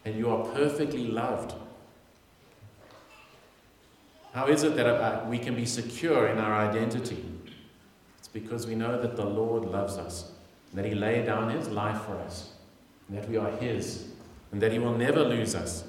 And 0.04 0.16
you 0.16 0.30
are 0.30 0.44
perfectly 0.48 1.06
loved. 1.06 1.54
How 4.32 4.46
is 4.46 4.64
it 4.64 4.76
that 4.76 4.86
uh, 4.86 5.24
we 5.28 5.38
can 5.38 5.54
be 5.54 5.64
secure 5.64 6.26
in 6.26 6.38
our 6.38 6.54
identity? 6.54 7.24
Because 8.34 8.66
we 8.66 8.74
know 8.74 9.00
that 9.00 9.16
the 9.16 9.24
Lord 9.24 9.64
loves 9.64 9.96
us, 9.96 10.32
that 10.74 10.84
He 10.84 10.94
laid 10.94 11.24
down 11.24 11.48
His 11.48 11.68
life 11.68 12.02
for 12.02 12.16
us, 12.16 12.50
that 13.08 13.26
we 13.30 13.38
are 13.38 13.50
His, 13.52 14.08
and 14.52 14.60
that 14.60 14.72
He 14.72 14.78
will 14.78 14.98
never 14.98 15.24
lose 15.24 15.54
us. 15.54 15.84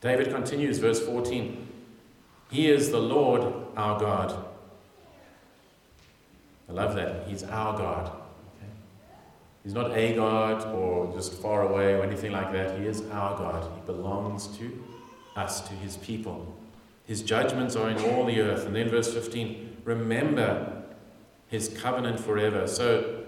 David 0.00 0.32
continues, 0.32 0.78
verse 0.78 0.98
14 1.06 1.68
He 2.50 2.68
is 2.68 2.90
the 2.90 2.98
Lord 2.98 3.54
our 3.76 4.00
God. 4.00 4.46
I 6.68 6.72
love 6.72 6.94
that. 6.94 7.28
He's 7.28 7.42
our 7.44 7.76
God. 7.76 8.06
Okay? 8.06 8.72
He's 9.62 9.74
not 9.74 9.90
a 9.96 10.14
God 10.14 10.64
or 10.74 11.12
just 11.14 11.34
far 11.34 11.68
away 11.68 11.94
or 11.94 12.02
anything 12.02 12.32
like 12.32 12.52
that. 12.52 12.78
He 12.78 12.86
is 12.86 13.02
our 13.10 13.36
God. 13.36 13.70
He 13.74 13.80
belongs 13.84 14.46
to 14.58 14.84
us, 15.36 15.60
to 15.68 15.74
His 15.74 15.98
people. 15.98 16.56
His 17.04 17.22
judgments 17.22 17.76
are 17.76 17.90
in 17.90 17.98
all 17.98 18.24
the 18.24 18.40
earth. 18.40 18.64
And 18.66 18.74
then 18.74 18.88
verse 18.88 19.12
15 19.12 19.66
Remember 19.84 20.79
his 21.50 21.68
covenant 21.68 22.20
forever. 22.20 22.66
So 22.66 23.24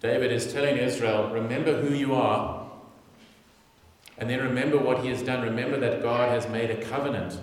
David 0.00 0.32
is 0.32 0.52
telling 0.52 0.78
Israel, 0.78 1.30
remember 1.30 1.82
who 1.82 1.94
you 1.94 2.14
are, 2.14 2.70
and 4.16 4.30
then 4.30 4.40
remember 4.40 4.78
what 4.78 5.02
he 5.02 5.08
has 5.08 5.22
done. 5.22 5.42
Remember 5.42 5.78
that 5.78 6.02
God 6.02 6.28
has 6.28 6.48
made 6.48 6.70
a 6.70 6.82
covenant. 6.84 7.38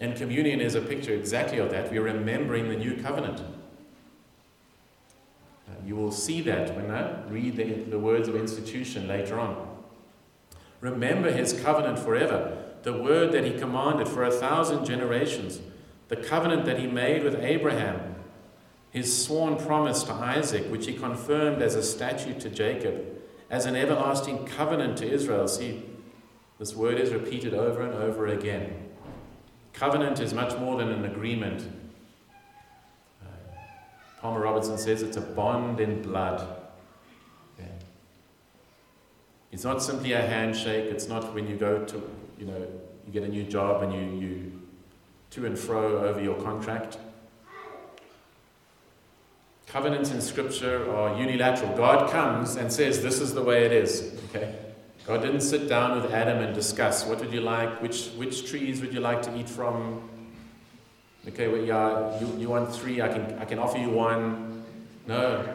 And 0.00 0.14
communion 0.16 0.60
is 0.60 0.74
a 0.74 0.80
picture 0.80 1.14
exactly 1.14 1.58
of 1.58 1.70
that. 1.70 1.90
We're 1.90 2.02
remembering 2.02 2.68
the 2.68 2.76
new 2.76 3.00
covenant. 3.00 3.40
Uh, 5.68 5.72
you 5.86 5.96
will 5.96 6.12
see 6.12 6.40
that 6.42 6.76
when 6.76 6.90
I 6.90 7.22
read 7.28 7.56
the, 7.56 7.64
the 7.90 7.98
words 7.98 8.28
of 8.28 8.36
institution 8.36 9.08
later 9.08 9.38
on. 9.38 9.68
Remember 10.80 11.30
his 11.30 11.52
covenant 11.52 11.98
forever, 11.98 12.58
the 12.82 12.92
word 12.92 13.32
that 13.32 13.44
he 13.44 13.58
commanded 13.58 14.08
for 14.08 14.24
a 14.24 14.30
thousand 14.30 14.84
generations, 14.84 15.60
the 16.08 16.16
covenant 16.16 16.66
that 16.66 16.78
he 16.78 16.86
made 16.86 17.24
with 17.24 17.36
Abraham 17.36 18.15
his 18.96 19.26
sworn 19.26 19.58
promise 19.58 20.04
to 20.04 20.12
Isaac, 20.14 20.70
which 20.70 20.86
he 20.86 20.94
confirmed 20.94 21.60
as 21.60 21.74
a 21.74 21.82
statute 21.82 22.40
to 22.40 22.48
Jacob, 22.48 23.04
as 23.50 23.66
an 23.66 23.76
everlasting 23.76 24.46
covenant 24.46 24.96
to 24.96 25.06
Israel. 25.06 25.46
See, 25.48 25.84
this 26.58 26.74
word 26.74 26.98
is 26.98 27.12
repeated 27.12 27.52
over 27.52 27.82
and 27.82 27.92
over 27.92 28.26
again. 28.28 28.88
Covenant 29.74 30.18
is 30.18 30.32
much 30.32 30.58
more 30.58 30.78
than 30.78 30.88
an 30.88 31.04
agreement. 31.04 31.70
Uh, 33.22 33.26
Palmer 34.22 34.40
Robertson 34.40 34.78
says 34.78 35.02
it's 35.02 35.18
a 35.18 35.20
bond 35.20 35.78
in 35.78 36.00
blood. 36.00 36.56
Yeah. 37.58 37.66
It's 39.52 39.64
not 39.64 39.82
simply 39.82 40.12
a 40.12 40.22
handshake. 40.22 40.90
It's 40.90 41.06
not 41.06 41.34
when 41.34 41.46
you 41.46 41.56
go 41.56 41.84
to, 41.84 42.10
you 42.38 42.46
know, 42.46 42.66
you 43.06 43.12
get 43.12 43.24
a 43.24 43.28
new 43.28 43.42
job 43.42 43.82
and 43.82 43.92
you, 43.92 44.26
you 44.26 44.62
to 45.32 45.44
and 45.44 45.58
fro 45.58 45.98
over 45.98 46.22
your 46.22 46.40
contract. 46.40 46.96
Covenants 49.76 50.10
in 50.10 50.22
Scripture 50.22 50.90
are 50.90 51.20
unilateral. 51.20 51.76
God 51.76 52.10
comes 52.10 52.56
and 52.56 52.72
says, 52.72 53.02
This 53.02 53.20
is 53.20 53.34
the 53.34 53.42
way 53.42 53.66
it 53.66 53.72
is. 53.72 54.18
Okay? 54.30 54.54
God 55.06 55.20
didn't 55.20 55.42
sit 55.42 55.68
down 55.68 56.00
with 56.00 56.14
Adam 56.14 56.38
and 56.38 56.54
discuss 56.54 57.04
what 57.04 57.20
would 57.20 57.30
you 57.30 57.42
like, 57.42 57.82
which, 57.82 58.06
which 58.16 58.48
trees 58.48 58.80
would 58.80 58.94
you 58.94 59.00
like 59.00 59.20
to 59.20 59.38
eat 59.38 59.50
from. 59.50 60.08
Okay, 61.28 61.48
well, 61.48 61.60
yeah, 61.60 62.18
you, 62.18 62.38
you 62.38 62.48
want 62.48 62.74
three, 62.74 63.02
I 63.02 63.08
can, 63.08 63.38
I 63.38 63.44
can 63.44 63.58
offer 63.58 63.76
you 63.76 63.90
one. 63.90 64.64
No. 65.06 65.46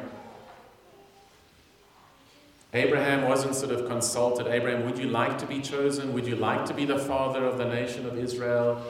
Abraham 2.76 3.28
wasn't 3.28 3.56
sort 3.56 3.72
of 3.72 3.88
consulted. 3.88 4.46
Abraham, 4.46 4.86
would 4.86 5.00
you 5.00 5.08
like 5.08 5.40
to 5.40 5.48
be 5.48 5.62
chosen? 5.62 6.14
Would 6.14 6.28
you 6.28 6.36
like 6.36 6.68
to 6.68 6.76
be 6.76 6.86
the 6.86 7.00
father 7.00 7.44
of 7.44 7.58
the 7.58 7.66
nation 7.66 8.06
of 8.06 8.20
Israel? 8.20 8.86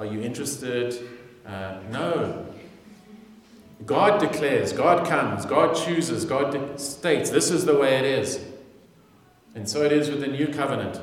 Are 0.00 0.06
you 0.06 0.20
interested? 0.20 0.98
Uh, 1.46 1.78
no. 1.92 2.53
God 3.86 4.20
declares, 4.20 4.72
God 4.72 5.06
comes, 5.06 5.44
God 5.44 5.74
chooses, 5.76 6.24
God 6.24 6.80
states, 6.80 7.30
this 7.30 7.50
is 7.50 7.64
the 7.64 7.76
way 7.76 7.98
it 7.98 8.04
is. 8.04 8.40
And 9.54 9.68
so 9.68 9.82
it 9.82 9.92
is 9.92 10.08
with 10.08 10.20
the 10.20 10.26
new 10.26 10.48
covenant. 10.48 11.00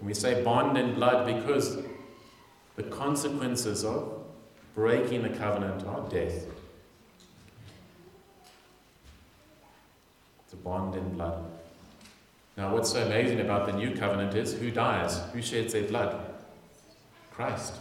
We 0.00 0.12
say 0.12 0.42
bond 0.42 0.76
in 0.76 0.94
blood 0.94 1.26
because 1.26 1.78
the 2.76 2.82
consequences 2.82 3.84
of 3.84 4.22
breaking 4.74 5.22
the 5.22 5.30
covenant 5.30 5.86
are 5.86 6.06
death. 6.08 6.44
It's 10.44 10.52
a 10.52 10.56
bond 10.56 10.94
in 10.94 11.14
blood. 11.14 11.42
Now, 12.56 12.72
what's 12.72 12.92
so 12.92 13.02
amazing 13.02 13.40
about 13.40 13.66
the 13.66 13.72
new 13.72 13.96
covenant 13.96 14.34
is 14.34 14.52
who 14.52 14.70
dies? 14.70 15.20
Who 15.32 15.40
sheds 15.40 15.72
their 15.72 15.84
blood? 15.84 16.20
Christ. 17.32 17.74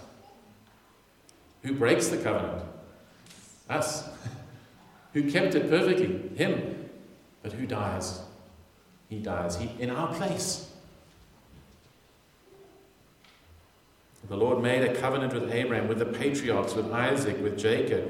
Who 1.63 1.73
breaks 1.73 2.09
the 2.09 2.17
covenant? 2.17 2.63
Us. 3.69 4.07
who 5.13 5.31
kept 5.31 5.55
it 5.55 5.69
perfectly? 5.69 6.29
Him. 6.35 6.89
But 7.41 7.53
who 7.53 7.65
dies? 7.65 8.21
He 9.09 9.19
dies. 9.19 9.57
He 9.57 9.69
in 9.81 9.89
our 9.89 10.13
place. 10.13 10.69
The 14.29 14.37
Lord 14.37 14.63
made 14.63 14.83
a 14.83 14.95
covenant 14.95 15.33
with 15.33 15.51
Abraham, 15.51 15.87
with 15.87 15.99
the 15.99 16.05
patriarchs, 16.05 16.75
with 16.75 16.91
Isaac, 16.91 17.41
with 17.43 17.57
Jacob, 17.57 18.09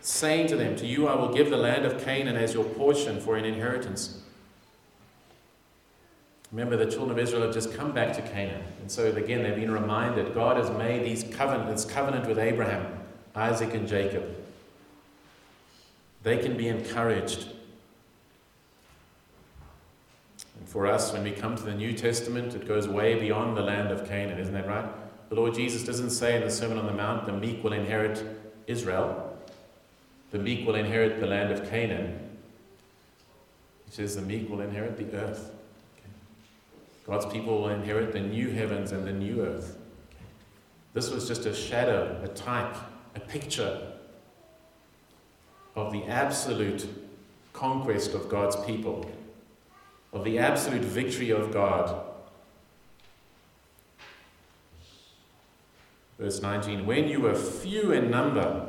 saying 0.00 0.46
to 0.48 0.56
them, 0.56 0.74
To 0.76 0.86
you 0.86 1.06
I 1.06 1.14
will 1.16 1.32
give 1.32 1.50
the 1.50 1.56
land 1.56 1.84
of 1.84 2.02
Canaan 2.02 2.36
as 2.36 2.54
your 2.54 2.64
portion 2.64 3.20
for 3.20 3.36
an 3.36 3.44
inheritance. 3.44 4.22
Remember, 6.52 6.76
the 6.76 6.90
children 6.90 7.10
of 7.10 7.18
Israel 7.18 7.42
have 7.42 7.52
just 7.52 7.74
come 7.74 7.92
back 7.92 8.14
to 8.14 8.22
Canaan. 8.22 8.62
And 8.80 8.90
so, 8.90 9.06
again, 9.06 9.42
they've 9.42 9.54
been 9.54 9.70
reminded 9.70 10.32
God 10.32 10.56
has 10.56 10.70
made 10.70 11.04
these 11.04 11.22
covenants, 11.34 11.84
covenant 11.84 12.26
with 12.26 12.38
Abraham, 12.38 12.86
Isaac, 13.34 13.74
and 13.74 13.86
Jacob. 13.86 14.24
they 16.22 16.38
can 16.38 16.56
be 16.56 16.68
encouraged. 16.68 17.48
And 20.58 20.68
for 20.68 20.86
us, 20.86 21.12
when 21.12 21.22
we 21.22 21.30
come 21.30 21.54
to 21.56 21.62
the 21.62 21.74
New 21.74 21.92
Testament, 21.92 22.54
it 22.54 22.66
goes 22.66 22.88
way 22.88 23.18
beyond 23.18 23.56
the 23.56 23.62
land 23.62 23.90
of 23.90 24.08
Canaan, 24.08 24.38
isn't 24.38 24.54
that 24.54 24.66
right? 24.66 24.86
The 25.28 25.34
Lord 25.34 25.54
Jesus 25.54 25.84
doesn't 25.84 26.10
say 26.10 26.36
in 26.36 26.42
the 26.42 26.50
Sermon 26.50 26.78
on 26.78 26.86
the 26.86 26.92
Mount, 26.92 27.26
the 27.26 27.32
meek 27.32 27.62
will 27.62 27.74
inherit 27.74 28.24
Israel, 28.66 29.36
the 30.30 30.38
meek 30.38 30.66
will 30.66 30.74
inherit 30.74 31.20
the 31.20 31.26
land 31.26 31.52
of 31.52 31.68
Canaan. 31.70 32.18
He 33.86 33.92
says 33.92 34.16
the 34.16 34.22
meek 34.22 34.48
will 34.50 34.60
inherit 34.60 34.96
the 34.96 35.16
earth. 35.16 35.52
God's 37.08 37.24
people 37.26 37.62
will 37.62 37.70
inherit 37.70 38.12
the 38.12 38.20
new 38.20 38.50
heavens 38.50 38.92
and 38.92 39.06
the 39.06 39.12
new 39.12 39.40
earth. 39.40 39.78
This 40.92 41.10
was 41.10 41.26
just 41.26 41.46
a 41.46 41.54
shadow, 41.54 42.20
a 42.22 42.28
type, 42.28 42.76
a 43.14 43.20
picture 43.20 43.92
of 45.74 45.90
the 45.90 46.04
absolute 46.04 46.86
conquest 47.54 48.12
of 48.12 48.28
God's 48.28 48.56
people, 48.66 49.10
of 50.12 50.22
the 50.22 50.38
absolute 50.38 50.82
victory 50.82 51.30
of 51.30 51.50
God. 51.50 52.04
Verse 56.18 56.42
19 56.42 56.84
When 56.84 57.08
you 57.08 57.20
were 57.20 57.34
few 57.34 57.92
in 57.92 58.10
number 58.10 58.68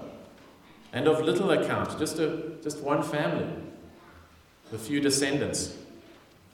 and 0.93 1.07
of 1.09 1.21
little 1.25 1.51
account, 1.51 1.99
just, 1.99 2.19
a, 2.19 2.53
just 2.63 2.79
one 2.79 3.03
family, 3.03 3.47
a 4.71 4.77
few 4.77 5.01
descendants, 5.01 5.75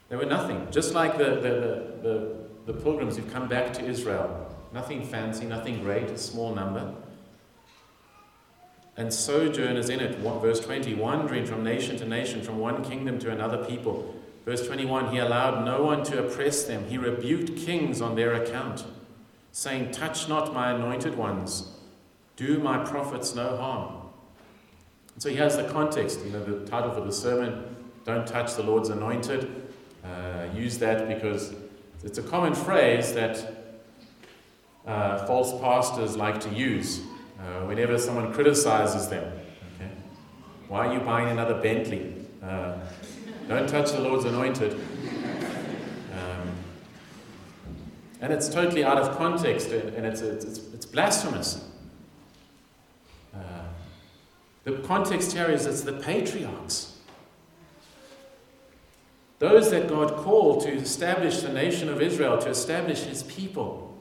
they 0.09 0.15
were 0.15 0.25
nothing, 0.25 0.67
just 0.71 0.93
like 0.93 1.17
the, 1.17 1.35
the, 1.35 2.07
the, 2.07 2.37
the, 2.65 2.73
pilgrims 2.73 3.17
who've 3.17 3.31
come 3.33 3.47
back 3.47 3.73
to 3.73 3.85
Israel. 3.85 4.55
Nothing 4.73 5.03
fancy, 5.03 5.45
nothing 5.45 5.81
great, 5.81 6.09
a 6.09 6.17
small 6.17 6.53
number 6.53 6.93
and 8.97 9.13
sojourners 9.13 9.89
in 9.89 9.99
it. 9.99 10.17
Verse 10.17 10.59
20, 10.59 10.93
wandering 10.95 11.45
from 11.45 11.63
nation 11.63 11.97
to 11.97 12.05
nation, 12.05 12.41
from 12.41 12.59
one 12.59 12.83
kingdom 12.83 13.19
to 13.19 13.31
another 13.31 13.63
people. 13.65 14.15
Verse 14.45 14.65
21, 14.65 15.11
he 15.11 15.17
allowed 15.17 15.65
no 15.65 15.83
one 15.83 16.03
to 16.03 16.23
oppress 16.23 16.63
them. 16.63 16.85
He 16.87 16.97
rebuked 16.97 17.57
kings 17.57 18.01
on 18.01 18.15
their 18.15 18.33
account, 18.33 18.85
saying, 19.51 19.91
Touch 19.91 20.29
not 20.29 20.53
my 20.53 20.71
anointed 20.71 21.17
ones, 21.17 21.73
do 22.35 22.59
my 22.59 22.83
prophets 22.85 23.35
no 23.35 23.57
harm. 23.57 24.03
And 25.13 25.23
so 25.23 25.29
he 25.29 25.35
has 25.37 25.57
the 25.57 25.63
context, 25.65 26.19
you 26.23 26.31
know, 26.31 26.43
the 26.43 26.65
title 26.65 26.91
for 26.91 27.01
the 27.01 27.11
sermon, 27.11 27.75
Don't 28.05 28.27
Touch 28.27 28.55
the 28.55 28.63
Lord's 28.63 28.89
Anointed. 28.89 29.64
Uh, 30.05 30.47
use 30.53 30.77
that 30.77 31.07
because 31.07 31.53
it's 32.03 32.17
a 32.17 32.23
common 32.23 32.53
phrase 32.53 33.13
that 33.13 33.65
uh, 34.85 35.25
false 35.25 35.59
pastors 35.61 36.15
like 36.15 36.39
to 36.39 36.49
use 36.49 37.01
uh, 37.39 37.65
whenever 37.65 37.97
someone 37.97 38.31
criticizes 38.31 39.07
them. 39.07 39.23
Okay? 39.75 39.89
Why 40.67 40.87
are 40.87 40.93
you 40.93 40.99
buying 40.99 41.29
another 41.29 41.59
Bentley? 41.59 42.13
Uh, 42.43 42.77
don't 43.47 43.67
touch 43.67 43.91
the 43.91 43.99
Lord's 43.99 44.25
anointed. 44.25 44.73
Um, 44.73 46.51
and 48.21 48.31
it's 48.31 48.49
totally 48.49 48.83
out 48.83 48.97
of 48.97 49.17
context 49.17 49.69
and 49.71 50.05
it's, 50.05 50.21
it's, 50.21 50.45
it's 50.45 50.85
blasphemous. 50.85 51.67
Uh, 53.33 53.39
the 54.63 54.73
context 54.79 55.33
here 55.33 55.49
is 55.49 55.65
it's 55.65 55.81
the 55.81 55.93
patriarchs. 55.93 56.94
Those 59.39 59.71
that 59.71 59.89
God 59.89 60.15
called 60.15 60.61
to 60.63 60.71
establish 60.71 61.41
the 61.41 61.51
nation 61.51 61.89
of 61.89 62.01
Israel, 62.01 62.37
to 62.37 62.49
establish 62.49 63.03
his 63.03 63.23
people. 63.23 63.97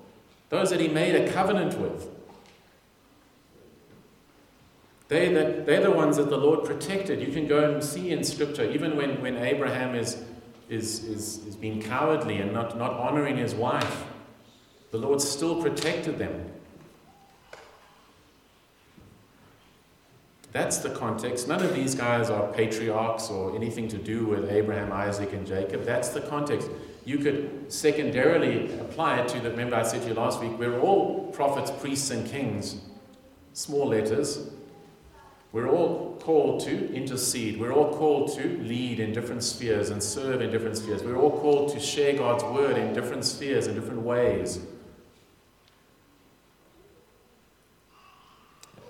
Those 0.49 0.71
that 0.71 0.81
he 0.81 0.89
made 0.89 1.17
a 1.17 1.33
covenant 1.33 1.79
with. 1.79 2.09
They 5.09 5.33
that, 5.35 5.67
they're 5.67 5.83
the 5.83 5.91
ones 5.91 6.17
that 6.17 6.31
the 6.31 6.39
Lord 6.39 6.65
protected. 6.65 7.21
You 7.21 7.33
can 7.33 7.47
go 7.47 7.71
and 7.71 7.83
see 7.83 8.11
in 8.11 8.25
Scripture, 8.25 8.71
even 8.71 8.97
when, 8.97 9.21
when 9.21 9.37
Abraham 9.37 9.95
is, 9.95 10.23
is, 10.69 11.05
is, 11.05 11.45
is 11.47 11.57
being 11.57 11.83
cowardly 11.83 12.39
and 12.39 12.53
not, 12.53 12.79
not 12.79 12.93
honoring 12.93 13.37
his 13.37 13.55
wife, 13.55 14.05
the 14.93 14.99
Lord 14.99 15.21
still 15.21 15.61
protected 15.61 16.19
them. 16.19 16.54
That's 20.55 20.79
the 20.79 20.91
context. 20.91 21.49
None 21.49 21.65
of 21.65 21.75
these 21.75 21.97
guys 21.97 22.31
are 22.31 22.47
patriarchs 22.53 23.29
or 23.29 23.57
anything 23.57 23.89
to 23.89 23.99
do 23.99 24.25
with 24.25 24.49
Abraham, 24.53 24.93
Isaac, 24.93 25.33
and 25.33 25.45
Jacob. 25.45 25.85
That's 25.85 26.11
the 26.11 26.21
context. 26.21 26.71
You 27.05 27.19
could 27.19 27.73
secondarily 27.73 28.73
apply 28.79 29.19
it 29.19 29.29
to 29.31 29.41
the. 29.41 29.51
Remember, 29.51 29.75
I 29.75 29.83
said 29.83 30.03
to 30.03 30.09
you 30.09 30.15
last 30.15 30.41
week, 30.41 30.57
we're 30.57 30.79
all 30.79 31.25
prophets, 31.33 31.73
priests, 31.73 32.13
and 32.13 32.25
kings. 32.31 32.77
Small 33.53 33.89
letters. 33.89 34.53
We're 35.51 35.69
all 35.69 36.19
called 36.21 36.61
to 36.67 36.95
intercede. 36.95 37.59
We're 37.59 37.73
all 37.73 37.93
called 37.93 38.33
to 38.37 38.59
lead 38.59 39.01
in 39.01 39.13
different 39.13 39.43
spheres 39.43 39.91
and 39.91 40.01
serve 40.01 40.41
in 40.41 40.53
different 40.53 40.77
spheres. 40.77 41.03
We're 41.03 41.19
all 41.19 41.37
called 41.37 41.71
to 41.71 41.81
share 41.81 42.17
God's 42.17 42.45
word 42.45 42.79
in 42.79 42.95
different 42.95 43.25
spheres, 43.25 43.67
in 43.67 43.75
different 43.75 44.03
ways. 44.03 44.61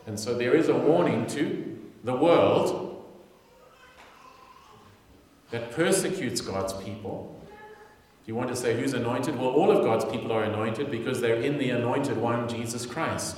And 0.07 0.19
so 0.19 0.35
there 0.35 0.55
is 0.55 0.69
a 0.69 0.77
warning 0.77 1.27
to 1.29 1.79
the 2.03 2.15
world 2.15 3.05
that 5.51 5.71
persecutes 5.71 6.41
God's 6.41 6.73
people. 6.73 7.41
Do 7.49 8.33
you 8.33 8.35
want 8.35 8.49
to 8.49 8.57
say 8.57 8.79
who's 8.79 8.95
anointed? 8.95 9.39
Well, 9.39 9.51
all 9.51 9.71
of 9.71 9.85
God's 9.85 10.05
people 10.05 10.33
are 10.33 10.45
anointed 10.45 10.91
because 10.91 11.21
they're 11.21 11.41
in 11.41 11.59
the 11.59 11.71
anointed 11.71 12.17
one, 12.17 12.49
Jesus 12.49 12.87
Christ. 12.87 13.37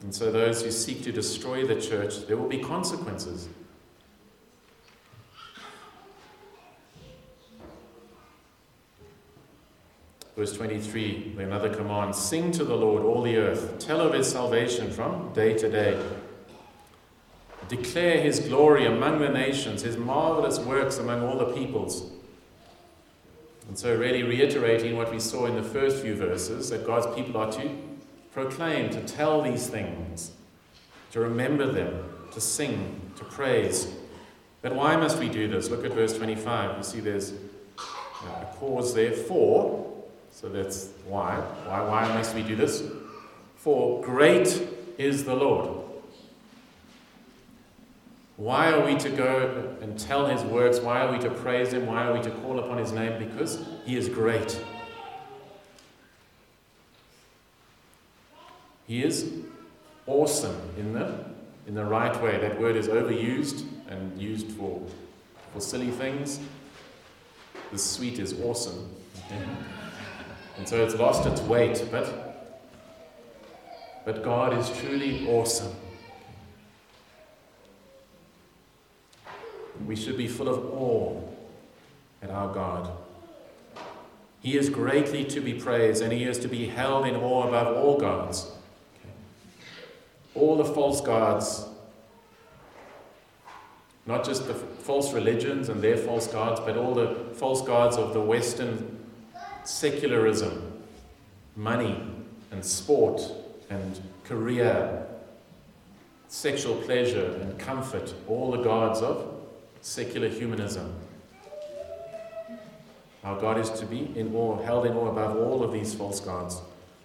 And 0.00 0.14
so, 0.14 0.30
those 0.30 0.62
who 0.62 0.70
seek 0.70 1.02
to 1.02 1.12
destroy 1.12 1.66
the 1.66 1.80
church, 1.80 2.26
there 2.26 2.36
will 2.36 2.48
be 2.48 2.58
consequences. 2.58 3.48
Verse 10.38 10.52
23, 10.52 11.34
another 11.40 11.68
command 11.68 12.14
Sing 12.14 12.52
to 12.52 12.62
the 12.62 12.76
Lord, 12.76 13.02
all 13.02 13.22
the 13.22 13.38
earth. 13.38 13.80
Tell 13.80 14.00
of 14.00 14.12
his 14.12 14.30
salvation 14.30 14.88
from 14.88 15.32
day 15.32 15.58
to 15.58 15.68
day. 15.68 16.00
Declare 17.68 18.20
his 18.20 18.38
glory 18.38 18.86
among 18.86 19.18
the 19.18 19.30
nations, 19.30 19.82
his 19.82 19.96
marvelous 19.96 20.60
works 20.60 20.98
among 20.98 21.22
all 21.22 21.36
the 21.36 21.52
peoples. 21.56 22.12
And 23.66 23.76
so, 23.76 23.96
really 23.96 24.22
reiterating 24.22 24.96
what 24.96 25.10
we 25.10 25.18
saw 25.18 25.46
in 25.46 25.56
the 25.56 25.62
first 25.64 26.02
few 26.02 26.14
verses 26.14 26.70
that 26.70 26.86
God's 26.86 27.12
people 27.16 27.36
are 27.36 27.50
to 27.50 27.70
proclaim, 28.30 28.90
to 28.90 29.00
tell 29.00 29.42
these 29.42 29.66
things, 29.66 30.30
to 31.10 31.18
remember 31.18 31.66
them, 31.66 32.04
to 32.30 32.40
sing, 32.40 33.00
to 33.16 33.24
praise. 33.24 33.92
But 34.62 34.76
why 34.76 34.94
must 34.94 35.18
we 35.18 35.28
do 35.28 35.48
this? 35.48 35.68
Look 35.68 35.84
at 35.84 35.94
verse 35.94 36.16
25. 36.16 36.76
You 36.76 36.82
see 36.84 37.00
there's 37.00 37.32
a 37.32 38.46
cause 38.54 38.94
there 38.94 39.12
for, 39.12 39.87
so 40.40 40.48
that's 40.48 40.90
why. 41.04 41.34
Why, 41.66 41.80
why 41.80 42.14
must 42.14 42.32
we 42.32 42.44
do 42.44 42.54
this? 42.54 42.84
For 43.56 44.00
great 44.04 44.68
is 44.96 45.24
the 45.24 45.34
Lord. 45.34 45.84
Why 48.36 48.70
are 48.70 48.86
we 48.86 48.96
to 48.98 49.10
go 49.10 49.76
and 49.82 49.98
tell 49.98 50.26
his 50.26 50.42
works? 50.42 50.78
Why 50.78 51.00
are 51.00 51.10
we 51.10 51.18
to 51.24 51.30
praise 51.30 51.72
him? 51.72 51.86
Why 51.86 52.06
are 52.06 52.12
we 52.12 52.22
to 52.22 52.30
call 52.30 52.60
upon 52.60 52.78
his 52.78 52.92
name? 52.92 53.18
Because 53.18 53.64
he 53.84 53.96
is 53.96 54.08
great. 54.08 54.64
He 58.86 59.02
is 59.02 59.32
awesome 60.06 60.56
in 60.78 60.92
the, 60.92 61.18
in 61.66 61.74
the 61.74 61.84
right 61.84 62.14
way. 62.22 62.38
That 62.38 62.60
word 62.60 62.76
is 62.76 62.86
overused 62.86 63.66
and 63.88 64.16
used 64.22 64.52
for, 64.52 64.80
for 65.52 65.60
silly 65.60 65.90
things. 65.90 66.38
The 67.72 67.78
sweet 67.78 68.20
is 68.20 68.40
awesome. 68.40 68.88
And 70.58 70.68
so 70.68 70.84
it's 70.84 70.94
lost 70.96 71.26
its 71.26 71.40
weight, 71.42 71.82
but, 71.90 72.36
but 74.04 74.22
God 74.22 74.58
is 74.58 74.70
truly 74.78 75.26
awesome. 75.28 75.72
We 79.86 79.96
should 79.96 80.18
be 80.18 80.28
full 80.28 80.48
of 80.48 80.64
awe 80.74 81.20
at 82.20 82.30
our 82.30 82.52
God. 82.52 82.90
He 84.40 84.58
is 84.58 84.68
greatly 84.68 85.24
to 85.24 85.40
be 85.40 85.54
praised, 85.54 86.02
and 86.02 86.12
he 86.12 86.24
is 86.24 86.38
to 86.40 86.48
be 86.48 86.66
held 86.66 87.06
in 87.06 87.16
awe 87.16 87.46
above 87.46 87.76
all 87.76 87.98
gods 87.98 88.52
all 90.38 90.56
the 90.56 90.64
false 90.64 91.00
gods, 91.00 91.66
not 94.06 94.24
just 94.24 94.46
the 94.46 94.54
false 94.54 95.12
religions 95.12 95.68
and 95.68 95.82
their 95.82 95.96
false 95.96 96.26
gods, 96.26 96.60
but 96.60 96.76
all 96.76 96.94
the 96.94 97.14
false 97.34 97.62
gods 97.62 97.96
of 97.96 98.14
the 98.14 98.20
Western 98.20 98.97
secularism, 99.64 100.82
money 101.56 102.00
and 102.50 102.64
sport 102.64 103.20
and 103.70 104.00
career, 104.24 105.06
sexual 106.28 106.76
pleasure 106.76 107.38
and 107.40 107.58
comfort, 107.58 108.14
all 108.26 108.50
the 108.50 108.62
gods 108.62 109.00
of 109.00 109.34
secular 109.80 110.28
humanism. 110.28 110.94
Our 113.24 113.40
God 113.40 113.58
is 113.58 113.70
to 113.70 113.86
be 113.86 114.10
in 114.14 114.34
awe, 114.34 114.62
held 114.62 114.86
in 114.86 114.92
awe 114.92 115.08
above 115.08 115.36
all 115.36 115.62
of 115.62 115.72
these 115.72 115.94
false 115.94 116.20
gods. 116.20 116.60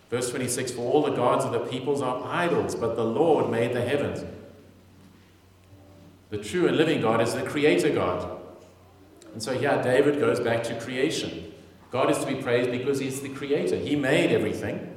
Verse 0.10 0.30
26 0.30 0.72
For 0.72 0.82
all 0.82 1.02
the 1.02 1.16
gods 1.16 1.44
of 1.44 1.52
the 1.52 1.60
peoples 1.60 2.02
are 2.02 2.24
idols, 2.26 2.76
but 2.76 2.96
the 2.96 3.04
Lord 3.04 3.50
made 3.50 3.74
the 3.74 3.82
heavens. 3.82 4.24
The 6.30 6.38
true 6.38 6.68
and 6.68 6.78
living 6.78 7.02
God 7.02 7.22
is 7.22 7.34
the 7.34 7.44
creator 7.44 7.90
God. 7.90 8.40
And 9.34 9.42
so 9.42 9.58
here 9.58 9.82
David 9.84 10.20
goes 10.20 10.40
back 10.40 10.64
to 10.64 10.80
creation. 10.80 11.53
God 11.94 12.10
is 12.10 12.18
to 12.18 12.26
be 12.26 12.42
praised 12.42 12.72
because 12.72 13.00
he's 13.00 13.22
the 13.22 13.30
creator. 13.30 13.76
He 13.76 13.96
made 13.96 14.32
everything. 14.32 14.90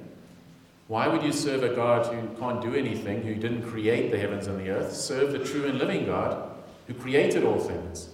Why 0.89 1.09
would 1.09 1.23
you 1.23 1.31
serve 1.31 1.63
a 1.63 1.69
God 1.75 2.07
who 2.07 2.27
can't 2.39 2.63
do 2.63 2.75
anything, 2.75 3.21
who 3.21 3.35
didn't 3.35 3.69
create 3.69 4.11
the 4.11 4.19
heavens 4.19 4.47
and 4.47 4.59
the 4.59 4.71
earth? 4.71 4.95
Serve 4.95 5.33
the 5.33 5.41
true 5.41 5.67
and 5.67 5.79
living 5.79 6.07
God 6.07 6.51
who 6.87 6.95
created 6.95 7.45
all 7.45 7.59
things. 7.59 8.09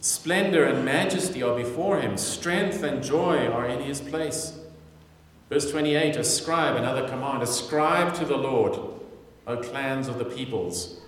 Splendor 0.00 0.64
and 0.64 0.84
majesty 0.84 1.40
are 1.40 1.56
before 1.56 2.00
him, 2.00 2.16
strength 2.16 2.82
and 2.82 3.00
joy 3.00 3.46
are 3.46 3.68
in 3.68 3.80
his 3.80 4.00
place. 4.00 4.58
Verse 5.48 5.70
28 5.70 6.16
Ascribe, 6.16 6.74
another 6.74 7.08
command, 7.08 7.44
ascribe 7.44 8.12
to 8.14 8.24
the 8.24 8.36
Lord, 8.36 8.76
O 9.46 9.56
clans 9.58 10.08
of 10.08 10.18
the 10.18 10.24
peoples. 10.24 10.98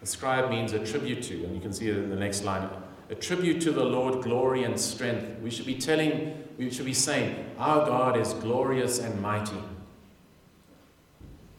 Ascribe 0.00 0.48
means 0.48 0.72
attribute 0.74 1.24
to, 1.24 1.42
and 1.42 1.56
you 1.56 1.60
can 1.60 1.72
see 1.72 1.88
it 1.88 1.96
in 1.96 2.08
the 2.08 2.14
next 2.14 2.44
line. 2.44 2.68
Attribute 3.10 3.62
to 3.62 3.72
the 3.72 3.84
Lord 3.84 4.22
glory 4.22 4.64
and 4.64 4.78
strength. 4.78 5.40
We 5.40 5.50
should 5.50 5.66
be 5.66 5.76
telling, 5.76 6.44
we 6.58 6.70
should 6.70 6.84
be 6.84 6.94
saying, 6.94 7.52
Our 7.58 7.86
God 7.86 8.18
is 8.18 8.34
glorious 8.34 8.98
and 8.98 9.20
mighty. 9.22 9.62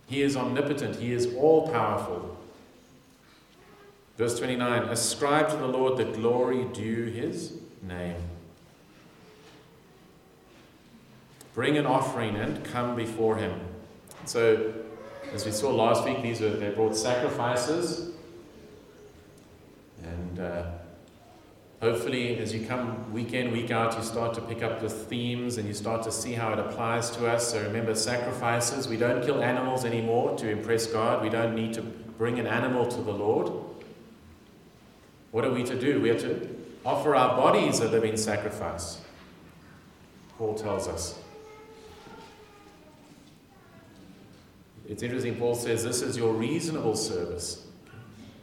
He 0.08 0.22
is 0.22 0.38
omnipotent, 0.38 0.98
He 0.98 1.12
is 1.12 1.34
all 1.36 1.70
powerful. 1.70 2.38
Verse 4.18 4.38
29 4.38 4.84
Ascribe 4.90 5.50
to 5.50 5.56
the 5.56 5.68
Lord 5.68 5.98
the 5.98 6.06
glory 6.06 6.66
due 6.66 7.06
His 7.06 7.54
name. 7.82 8.18
Bring 11.56 11.78
an 11.78 11.86
offering 11.88 12.36
and 12.36 12.64
come 12.64 12.96
before 12.96 13.38
Him. 13.38 13.60
So, 14.26 14.74
as 15.34 15.46
we 15.46 15.52
saw 15.52 15.72
last 15.72 16.06
week, 16.06 16.22
these 16.22 16.42
were, 16.42 16.50
they 16.50 16.70
brought 16.70 16.96
sacrifices 16.96 18.12
and 20.04 20.40
uh, 20.40 20.64
hopefully, 21.82 22.38
as 22.38 22.54
you 22.54 22.66
come 22.66 23.12
week 23.12 23.34
in, 23.34 23.52
week 23.52 23.72
out, 23.72 23.96
you 23.98 24.04
start 24.04 24.34
to 24.36 24.42
pick 24.42 24.62
up 24.62 24.82
the 24.82 24.90
themes 24.90 25.58
and 25.58 25.68
you 25.68 25.74
start 25.74 26.04
to 26.04 26.12
see 26.12 26.34
how 26.34 26.52
it 26.54 26.60
applies 26.60 27.10
to 27.12 27.28
us. 27.28 27.52
So 27.52 27.62
remember, 27.62 27.96
sacrifices. 27.96 28.88
We 28.88 28.98
don't 28.98 29.24
kill 29.24 29.42
animals 29.42 29.86
anymore 29.86 30.38
to 30.38 30.50
impress 30.50 30.88
God. 30.88 31.22
We 31.22 31.30
don't 31.30 31.56
need 31.56 31.74
to 31.76 31.82
bring 31.82 32.40
an 32.40 32.48
animal 32.48 32.86
to 32.88 33.02
the 33.02 33.14
Lord. 33.14 33.52
What 35.32 35.46
are 35.46 35.52
we 35.52 35.64
to 35.64 35.80
do? 35.80 36.02
We 36.02 36.10
are 36.10 36.20
to 36.20 36.56
offer 36.86 37.16
our 37.16 37.38
bodies 37.38 37.80
a 37.80 37.88
living 37.88 38.18
sacrifice. 38.18 39.00
Paul 40.38 40.56
tells 40.56 40.88
us. 40.88 41.20
It's 44.88 45.04
interesting, 45.04 45.36
Paul 45.36 45.54
says 45.54 45.84
this 45.84 46.02
is 46.02 46.18
your 46.18 46.34
reasonable 46.34 46.96
service. 46.96 47.68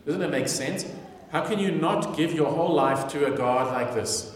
Doesn't 0.07 0.23
it 0.23 0.31
make 0.31 0.47
sense? 0.47 0.87
How 1.31 1.45
can 1.45 1.59
you 1.59 1.73
not 1.73 2.17
give 2.17 2.33
your 2.33 2.51
whole 2.51 2.75
life 2.75 3.09
to 3.09 3.33
a 3.33 3.37
God 3.37 3.73
like 3.73 3.95
this? 3.95 4.35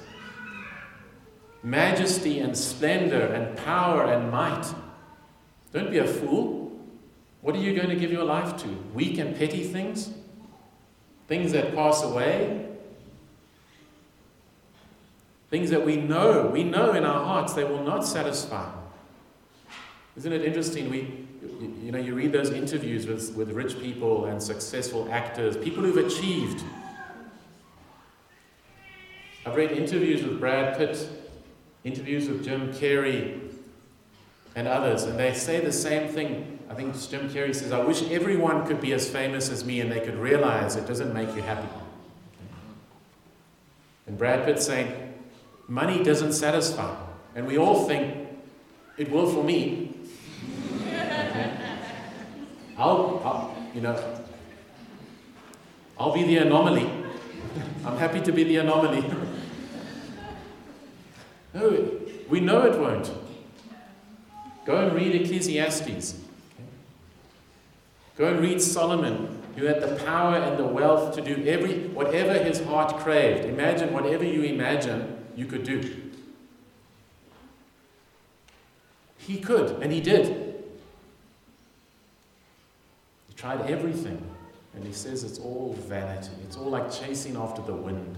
Majesty 1.63 2.41
and 2.41 2.57
splendor 2.57 3.27
and 3.27 3.57
power 3.59 4.05
and 4.05 4.31
might. 4.31 4.67
Don't 5.73 5.91
be 5.91 5.99
a 5.99 6.07
fool. 6.07 6.73
What 7.43 7.55
are 7.55 7.61
you 7.61 7.75
going 7.75 7.89
to 7.89 7.97
give 7.97 8.11
your 8.11 8.25
life 8.25 8.57
to? 8.63 8.69
Weak 8.93 9.19
and 9.19 9.37
petty 9.37 9.65
things? 9.65 10.11
Things 11.29 11.53
that 11.53 11.75
pass 11.75 12.03
away? 12.03 12.67
Things 15.49 15.71
that 15.71 15.85
we 15.85 15.97
know, 15.97 16.47
we 16.47 16.65
know 16.65 16.93
in 16.93 17.05
our 17.05 17.25
hearts 17.25 17.55
they 17.55 17.65
will 17.65 17.83
not 17.83 18.05
satisfy. 18.05 18.71
Isn't 20.17 20.33
it 20.33 20.45
interesting? 20.45 20.91
We, 20.91 21.27
you 21.83 21.93
know, 21.93 21.99
you 21.99 22.15
read 22.15 22.33
those 22.33 22.51
interviews 22.51 23.07
with, 23.07 23.35
with 23.35 23.51
rich 23.51 23.81
people 23.81 24.27
and 24.27 24.43
successful 24.43 25.09
actors, 25.11 25.57
people 25.57 25.83
who've 25.83 26.05
achieved 26.05 26.63
I've 29.47 29.57
read 29.57 29.73
interviews 29.73 30.23
with 30.23 30.39
Brad 30.39 30.77
Pitt, 30.77 31.09
interviews 31.85 32.29
with 32.29 32.45
Jim 32.45 32.73
Carrey, 32.73 33.41
and 34.55 34.69
others, 34.69 35.05
and 35.05 35.19
they 35.19 35.33
say 35.33 35.61
the 35.61 35.73
same 35.73 36.09
thing. 36.09 36.59
I 36.69 36.75
think 36.75 36.95
Jim 37.09 37.29
Carrey 37.31 37.55
says, 37.55 37.73
I 37.73 37.83
wish 37.83 38.03
everyone 38.11 38.67
could 38.67 38.81
be 38.81 38.93
as 38.93 39.09
famous 39.09 39.51
as 39.51 39.65
me 39.65 39.81
and 39.81 39.91
they 39.91 40.01
could 40.01 40.17
realize 40.17 40.77
it 40.77 40.87
doesn't 40.87 41.13
make 41.15 41.35
you 41.35 41.43
happy. 41.43 41.69
And 44.07 44.19
Brad 44.19 44.45
Pitt 44.45 44.61
saying, 44.61 45.15
money 45.69 46.03
doesn't 46.03 46.33
satisfy. 46.33 46.95
And 47.35 47.47
we 47.47 47.59
all 47.59 47.87
think 47.87 48.29
it 48.97 49.11
will 49.11 49.29
for 49.31 49.43
me. 49.43 49.97
I'll, 52.77 53.21
I'll, 53.25 53.57
you 53.75 53.81
know, 53.81 54.23
I'll 55.99 56.13
be 56.13 56.25
the 56.25 56.39
anomaly. 56.39 56.91
I'm 57.85 57.97
happy 57.97 58.21
to 58.21 58.33
be 58.33 58.45
the 58.45 58.57
anomaly. 58.57 59.05
no, 61.55 61.91
we 62.29 62.41
know 62.41 62.63
it 62.63 62.79
won't. 62.79 63.13
Go 64.65 64.77
and 64.77 64.95
read 64.95 65.15
Ecclesiastes. 65.15 66.21
Go 68.17 68.29
and 68.29 68.41
read 68.41 68.61
Solomon, 68.61 69.43
who 69.57 69.65
had 69.65 69.81
the 69.81 69.97
power 70.05 70.37
and 70.37 70.59
the 70.59 70.67
wealth 70.67 71.15
to 71.17 71.23
do 71.23 71.45
every 71.47 71.89
whatever 71.89 72.35
his 72.35 72.63
heart 72.65 72.97
craved. 72.99 73.47
Imagine 73.47 73.93
whatever 73.93 74.25
you 74.25 74.43
imagine 74.43 75.25
you 75.35 75.47
could 75.47 75.65
do. 75.65 76.11
He 79.19 79.39
could, 79.39 79.83
and 79.83 79.93
he 79.93 80.01
did. 80.01 80.55
He 83.29 83.35
tried 83.35 83.71
everything. 83.71 84.23
And 84.75 84.85
he 84.85 84.93
says 84.93 85.25
it's 85.25 85.39
all 85.39 85.75
vanity. 85.89 86.31
It's 86.45 86.57
all 86.57 86.71
like 86.71 86.93
chasing 86.93 87.37
after 87.37 87.63
the 87.63 87.75
wind. 87.75 88.17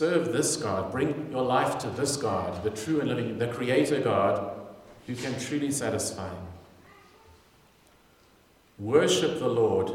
Serve 0.00 0.32
this 0.32 0.56
God. 0.56 0.90
Bring 0.90 1.28
your 1.30 1.42
life 1.42 1.76
to 1.80 1.90
this 1.90 2.16
God, 2.16 2.64
the 2.64 2.70
true 2.70 3.00
and 3.00 3.10
living, 3.10 3.36
the 3.36 3.48
Creator 3.48 4.00
God, 4.00 4.50
who 5.06 5.14
can 5.14 5.38
truly 5.38 5.70
satisfy. 5.70 6.30
Worship 8.78 9.38
the 9.38 9.48
Lord 9.48 9.92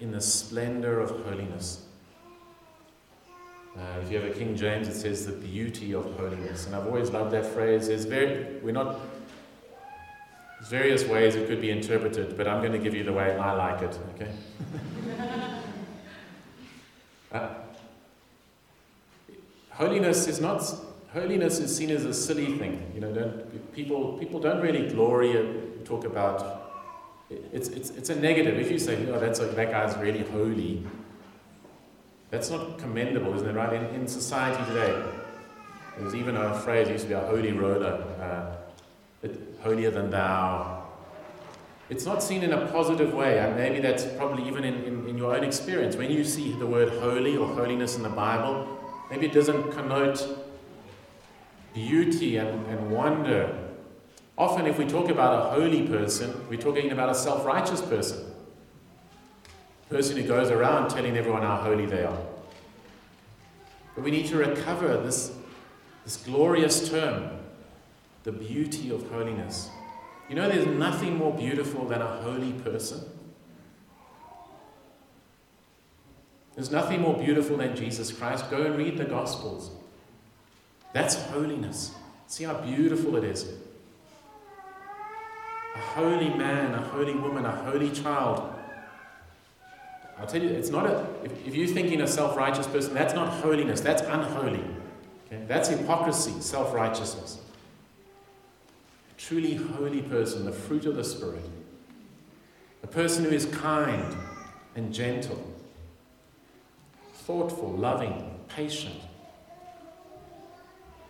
in 0.00 0.10
the 0.10 0.22
splendor 0.22 1.00
of 1.00 1.10
holiness. 1.26 1.84
Uh, 3.76 3.82
if 4.02 4.10
you 4.10 4.18
have 4.22 4.30
a 4.30 4.32
King 4.32 4.56
James, 4.56 4.88
it 4.88 4.94
says 4.94 5.26
the 5.26 5.32
beauty 5.32 5.92
of 5.92 6.04
holiness. 6.16 6.64
And 6.64 6.74
I've 6.74 6.86
always 6.86 7.10
loved 7.10 7.32
that 7.32 7.44
phrase. 7.44 7.88
It's 7.88 8.06
very, 8.06 8.58
we're 8.62 8.72
not 8.72 9.00
there's 10.60 10.70
various 10.70 11.04
ways 11.04 11.34
it 11.34 11.46
could 11.46 11.60
be 11.60 11.70
interpreted, 11.70 12.38
but 12.38 12.48
I'm 12.48 12.62
going 12.62 12.72
to 12.72 12.78
give 12.78 12.94
you 12.94 13.04
the 13.04 13.12
way 13.12 13.36
I 13.36 13.52
like 13.52 13.82
it, 13.82 13.98
okay? 14.14 14.30
uh, 17.32 17.48
holiness 19.72 20.26
is 20.28 20.40
not 20.40 20.62
holiness 21.12 21.58
is 21.58 21.76
seen 21.76 21.90
as 21.90 22.04
a 22.04 22.14
silly 22.14 22.58
thing. 22.58 22.90
You 22.94 23.00
know, 23.00 23.12
don't, 23.12 23.74
people 23.74 24.18
people 24.18 24.40
don't 24.40 24.60
really 24.60 24.88
glory 24.88 25.32
talk 25.84 26.04
about 26.04 26.60
it's, 27.52 27.68
it's, 27.68 27.90
it's 27.90 28.10
a 28.10 28.14
negative. 28.14 28.58
If 28.58 28.70
you 28.70 28.78
say, 28.78 29.06
oh, 29.10 29.18
that's 29.18 29.38
that 29.38 29.70
guy's 29.70 29.96
really 29.96 30.22
holy, 30.24 30.84
that's 32.30 32.50
not 32.50 32.78
commendable, 32.78 33.34
isn't 33.34 33.48
it? 33.48 33.54
Right? 33.54 33.72
In, 33.72 33.84
in 33.94 34.06
society 34.06 34.62
today, 34.66 35.02
there's 35.98 36.14
even 36.14 36.36
a 36.36 36.58
phrase 36.60 36.88
used 36.88 37.04
to 37.04 37.08
be 37.08 37.14
a 37.14 37.20
holy 37.20 37.52
roller. 37.52 38.04
Uh, 38.20 38.56
holier 39.62 39.90
than 39.90 40.10
thou. 40.10 40.82
It's 41.88 42.06
not 42.06 42.22
seen 42.22 42.42
in 42.42 42.52
a 42.52 42.66
positive 42.68 43.12
way, 43.12 43.38
and 43.38 43.56
maybe 43.56 43.80
that's 43.80 44.04
probably 44.04 44.46
even 44.48 44.64
in, 44.64 44.82
in, 44.84 45.08
in 45.08 45.18
your 45.18 45.34
own 45.34 45.44
experience. 45.44 45.96
When 45.96 46.10
you 46.10 46.24
see 46.24 46.52
the 46.52 46.66
word 46.66 46.88
holy 47.00 47.36
or 47.36 47.46
holiness 47.46 47.96
in 47.96 48.02
the 48.02 48.08
Bible, 48.08 48.78
maybe 49.12 49.26
it 49.26 49.34
doesn't 49.34 49.72
connote 49.72 50.26
beauty 51.74 52.38
and, 52.38 52.66
and 52.66 52.90
wonder. 52.90 53.58
Often, 54.38 54.66
if 54.66 54.78
we 54.78 54.86
talk 54.86 55.10
about 55.10 55.46
a 55.46 55.50
holy 55.50 55.86
person, 55.86 56.48
we're 56.48 56.58
talking 56.58 56.90
about 56.90 57.10
a 57.10 57.14
self 57.14 57.44
righteous 57.44 57.82
person. 57.82 58.32
Person 59.90 60.16
who 60.16 60.22
goes 60.22 60.50
around 60.50 60.88
telling 60.88 61.14
everyone 61.14 61.42
how 61.42 61.56
holy 61.56 61.84
they 61.84 62.04
are. 62.04 62.18
But 63.94 64.02
we 64.02 64.10
need 64.10 64.26
to 64.28 64.38
recover 64.38 64.96
this, 64.96 65.36
this 66.04 66.16
glorious 66.16 66.88
term 66.88 67.38
the 68.24 68.32
beauty 68.32 68.90
of 68.90 69.10
holiness. 69.10 69.68
You 70.30 70.36
know, 70.36 70.48
there's 70.48 70.66
nothing 70.66 71.18
more 71.18 71.36
beautiful 71.36 71.84
than 71.86 72.00
a 72.00 72.22
holy 72.22 72.52
person. 72.52 73.04
There's 76.54 76.70
nothing 76.70 77.00
more 77.00 77.16
beautiful 77.16 77.56
than 77.56 77.74
Jesus 77.74 78.12
Christ. 78.12 78.50
Go 78.50 78.62
and 78.62 78.76
read 78.76 78.98
the 78.98 79.04
Gospels. 79.04 79.70
That's 80.92 81.14
holiness. 81.14 81.94
See 82.26 82.44
how 82.44 82.54
beautiful 82.54 83.16
it 83.16 83.24
is. 83.24 83.46
A 85.74 85.78
holy 85.78 86.28
man, 86.30 86.74
a 86.74 86.80
holy 86.80 87.14
woman, 87.14 87.46
a 87.46 87.50
holy 87.50 87.90
child. 87.90 88.52
I'll 90.18 90.26
tell 90.26 90.42
you, 90.42 90.50
it's 90.50 90.68
not 90.68 90.86
a, 90.86 91.06
if, 91.24 91.46
if 91.46 91.54
you're 91.54 91.66
thinking 91.66 92.02
a 92.02 92.06
self 92.06 92.36
righteous 92.36 92.66
person, 92.66 92.94
that's 92.94 93.14
not 93.14 93.28
holiness, 93.28 93.80
that's 93.80 94.02
unholy. 94.02 94.62
Okay? 95.26 95.42
That's 95.48 95.68
hypocrisy, 95.68 96.40
self 96.40 96.74
righteousness. 96.74 97.38
A 99.10 99.20
truly 99.20 99.54
holy 99.54 100.02
person, 100.02 100.44
the 100.44 100.52
fruit 100.52 100.84
of 100.84 100.96
the 100.96 101.04
Spirit. 101.04 101.44
A 102.82 102.86
person 102.86 103.24
who 103.24 103.30
is 103.30 103.46
kind 103.46 104.16
and 104.74 104.92
gentle, 104.92 105.51
thoughtful, 107.26 107.70
loving, 107.70 108.40
patient, 108.48 109.00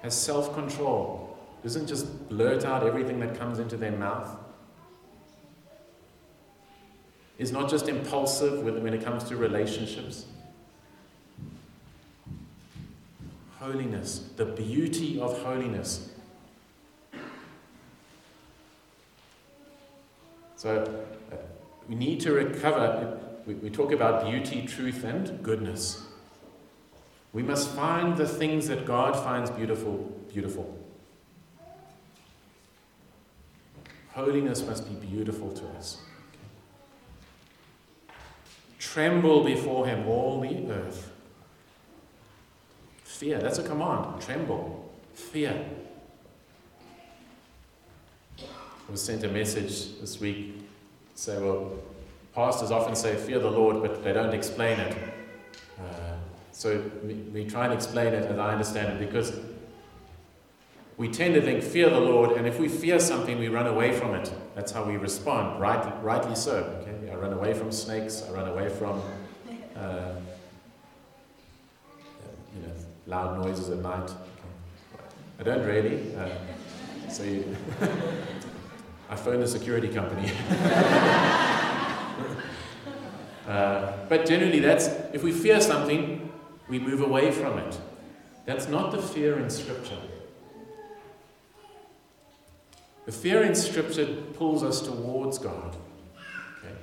has 0.02 0.20
self 0.20 0.52
control, 0.54 1.36
doesn't 1.62 1.86
just 1.86 2.28
blurt 2.28 2.64
out 2.64 2.86
everything 2.86 3.20
that 3.20 3.38
comes 3.38 3.58
into 3.58 3.76
their 3.76 3.92
mouth, 3.92 4.36
is 7.38 7.52
not 7.52 7.70
just 7.70 7.88
impulsive 7.88 8.62
when 8.64 8.92
it 8.92 9.04
comes 9.04 9.24
to 9.24 9.36
relationships. 9.36 10.26
Holiness, 13.58 14.30
the 14.36 14.44
beauty 14.44 15.20
of 15.20 15.40
holiness. 15.42 16.10
So 20.56 21.04
uh, 21.32 21.36
we 21.88 21.94
need 21.94 22.20
to 22.20 22.32
recover. 22.32 23.18
We, 23.46 23.54
we 23.54 23.70
talk 23.70 23.92
about 23.92 24.30
beauty, 24.30 24.66
truth, 24.66 25.04
and 25.04 25.42
goodness. 25.42 26.02
We 27.32 27.42
must 27.42 27.70
find 27.70 28.16
the 28.16 28.26
things 28.26 28.68
that 28.68 28.84
God 28.84 29.16
finds 29.16 29.50
beautiful, 29.50 29.96
beautiful. 30.32 30.78
Holiness 34.12 34.64
must 34.66 34.86
be 34.88 35.06
beautiful 35.06 35.50
to 35.52 35.66
us. 35.78 36.02
Tremble 38.78 39.42
before 39.42 39.86
him, 39.86 40.06
all 40.06 40.40
the 40.40 40.70
earth. 40.70 41.10
Fear, 43.04 43.38
that's 43.38 43.58
a 43.58 43.62
command. 43.62 44.20
Tremble. 44.20 44.92
Fear. 45.14 45.64
I 48.38 48.90
was 48.90 49.02
sent 49.02 49.24
a 49.24 49.28
message 49.28 49.98
this 50.00 50.20
week. 50.20 50.60
Say, 51.14 51.38
well, 51.40 51.78
pastors 52.34 52.70
often 52.70 52.94
say, 52.94 53.16
fear 53.16 53.38
the 53.38 53.50
Lord, 53.50 53.82
but 53.82 54.02
they 54.02 54.12
don't 54.12 54.34
explain 54.34 54.80
it. 54.80 54.96
Uh, 55.78 55.82
so 56.52 56.82
we, 57.04 57.14
we 57.14 57.44
try 57.44 57.64
and 57.64 57.74
explain 57.74 58.08
it 58.14 58.24
as 58.24 58.38
I 58.38 58.52
understand 58.52 58.94
it 58.94 59.06
because 59.06 59.38
we 60.96 61.08
tend 61.08 61.34
to 61.34 61.42
think, 61.42 61.62
fear 61.62 61.90
the 61.90 62.00
Lord, 62.00 62.32
and 62.32 62.46
if 62.46 62.58
we 62.58 62.68
fear 62.68 63.00
something, 63.00 63.38
we 63.38 63.48
run 63.48 63.66
away 63.66 63.92
from 63.92 64.14
it. 64.14 64.32
That's 64.54 64.72
how 64.72 64.84
we 64.84 64.96
respond, 64.96 65.60
right, 65.60 66.02
rightly 66.02 66.34
so. 66.34 66.56
Okay? 66.82 67.10
I 67.10 67.14
run 67.16 67.32
away 67.32 67.54
from 67.54 67.72
snakes, 67.72 68.22
I 68.28 68.32
run 68.32 68.48
away 68.48 68.68
from 68.68 69.02
uh, 69.76 70.12
you 72.54 72.62
know, 72.62 72.72
loud 73.06 73.42
noises 73.44 73.70
at 73.70 73.78
night. 73.78 74.10
Okay. 74.10 74.16
I 75.40 75.42
don't 75.42 75.66
really. 75.66 76.14
Uh, 76.14 76.28
so 77.08 77.24
you 77.24 77.56
I 79.10 79.16
phone 79.16 79.40
the 79.40 79.48
security 79.48 79.88
company. 79.88 80.30
uh, 83.46 83.92
but 84.08 84.26
generally, 84.26 84.60
that's 84.60 84.86
if 85.12 85.22
we 85.22 85.32
fear 85.32 85.60
something, 85.60 86.30
we 86.68 86.78
move 86.78 87.00
away 87.00 87.30
from 87.30 87.58
it. 87.58 87.78
That's 88.46 88.68
not 88.68 88.92
the 88.92 89.00
fear 89.00 89.38
in 89.38 89.50
Scripture. 89.50 89.98
The 93.04 93.12
fear 93.12 93.42
in 93.42 93.54
Scripture 93.54 94.06
pulls 94.34 94.62
us 94.62 94.80
towards 94.80 95.38
God. 95.38 95.76
Okay? 96.58 96.74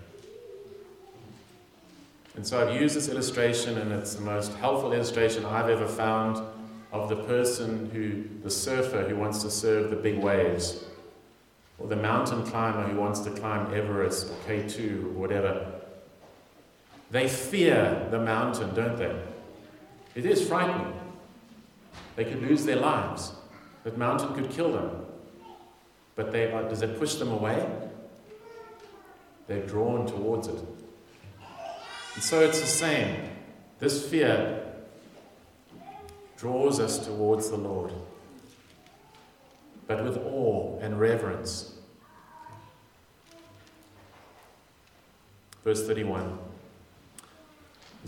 And 2.36 2.46
so 2.46 2.68
I've 2.68 2.80
used 2.80 2.96
this 2.96 3.08
illustration, 3.08 3.78
and 3.78 3.92
it's 3.94 4.16
the 4.16 4.22
most 4.22 4.54
helpful 4.56 4.92
illustration 4.92 5.46
I've 5.46 5.70
ever 5.70 5.88
found 5.88 6.42
of 6.92 7.08
the 7.08 7.16
person 7.16 7.90
who, 7.92 8.26
the 8.44 8.50
surfer 8.50 9.04
who 9.04 9.16
wants 9.16 9.44
to 9.44 9.52
surf 9.52 9.90
the 9.90 9.96
big 9.96 10.18
waves, 10.18 10.84
or 11.78 11.88
the 11.88 11.96
mountain 11.96 12.44
climber 12.44 12.84
who 12.84 13.00
wants 13.00 13.22
to 13.22 13.32
climb 13.32 13.74
Everest 13.74 14.28
or 14.28 14.36
K2 14.46 15.06
or 15.06 15.10
whatever. 15.10 15.79
They 17.12 17.28
fear 17.28 18.08
the 18.12 18.20
mountain, 18.20 18.74
don't 18.76 18.98
they? 18.98 19.16
It 20.16 20.26
is 20.26 20.48
frightening. 20.48 20.94
They 22.16 22.26
could 22.26 22.42
lose 22.42 22.66
their 22.66 22.76
lives. 22.76 23.34
That 23.84 23.98
mountain 23.98 24.34
could 24.34 24.52
kill 24.52 24.74
them. 24.74 25.06
But 26.16 26.32
they 26.32 26.52
are, 26.52 26.64
does 26.64 26.82
it 26.82 27.00
push 27.00 27.16
them 27.16 27.32
away? 27.32 27.66
They're 29.48 29.66
drawn 29.66 30.06
towards 30.06 30.48
it. 30.48 30.60
And 32.16 32.24
so 32.24 32.42
it's 32.42 32.60
the 32.60 32.68
same. 32.68 33.30
This 33.80 34.08
fear 34.08 34.66
draws 36.38 36.80
us 36.80 37.06
towards 37.06 37.50
the 37.50 37.58
Lord, 37.58 37.94
but 39.88 40.04
with 40.04 40.18
awe 40.18 40.78
and 40.80 41.00
reverence. 41.00 41.74
Verse 45.64 45.86
31. 45.86 46.38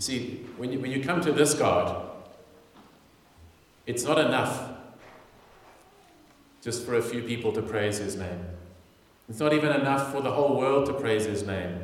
You 0.02 0.18
see, 0.18 0.46
when 0.56 0.72
you, 0.72 0.80
when 0.80 0.90
you 0.90 1.00
come 1.00 1.20
to 1.20 1.30
this 1.30 1.54
God, 1.54 2.10
it's 3.86 4.02
not 4.02 4.18
enough 4.18 4.72
just 6.60 6.84
for 6.84 6.96
a 6.96 7.02
few 7.02 7.22
people 7.22 7.52
to 7.52 7.62
praise 7.62 7.98
his 7.98 8.16
name. 8.16 8.46
It's 9.28 9.38
not 9.38 9.52
even 9.52 9.70
enough 9.70 10.10
for 10.10 10.20
the 10.20 10.32
whole 10.32 10.56
world 10.56 10.86
to 10.86 10.92
praise 10.92 11.26
his 11.26 11.46
name. 11.46 11.82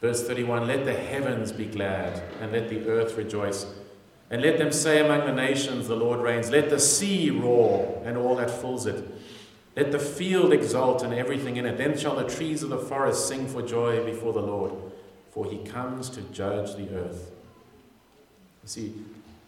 Verse 0.00 0.26
31 0.26 0.66
Let 0.66 0.86
the 0.86 0.94
heavens 0.94 1.52
be 1.52 1.66
glad, 1.66 2.22
and 2.40 2.52
let 2.52 2.70
the 2.70 2.88
earth 2.88 3.18
rejoice. 3.18 3.66
And 4.30 4.40
let 4.40 4.56
them 4.56 4.72
say 4.72 5.04
among 5.04 5.26
the 5.26 5.34
nations, 5.34 5.88
The 5.88 5.94
Lord 5.94 6.20
reigns. 6.20 6.50
Let 6.50 6.70
the 6.70 6.80
sea 6.80 7.28
roar, 7.28 8.02
and 8.06 8.16
all 8.16 8.34
that 8.36 8.50
fills 8.50 8.86
it. 8.86 9.06
Let 9.76 9.92
the 9.92 9.98
field 9.98 10.54
exult, 10.54 11.02
and 11.02 11.12
everything 11.12 11.58
in 11.58 11.66
it. 11.66 11.76
Then 11.76 11.98
shall 11.98 12.16
the 12.16 12.24
trees 12.34 12.62
of 12.62 12.70
the 12.70 12.78
forest 12.78 13.28
sing 13.28 13.46
for 13.46 13.60
joy 13.60 14.02
before 14.06 14.32
the 14.32 14.40
Lord, 14.40 14.72
for 15.30 15.44
he 15.44 15.58
comes 15.58 16.08
to 16.08 16.22
judge 16.22 16.76
the 16.76 16.88
earth. 16.96 17.31
See, 18.64 18.94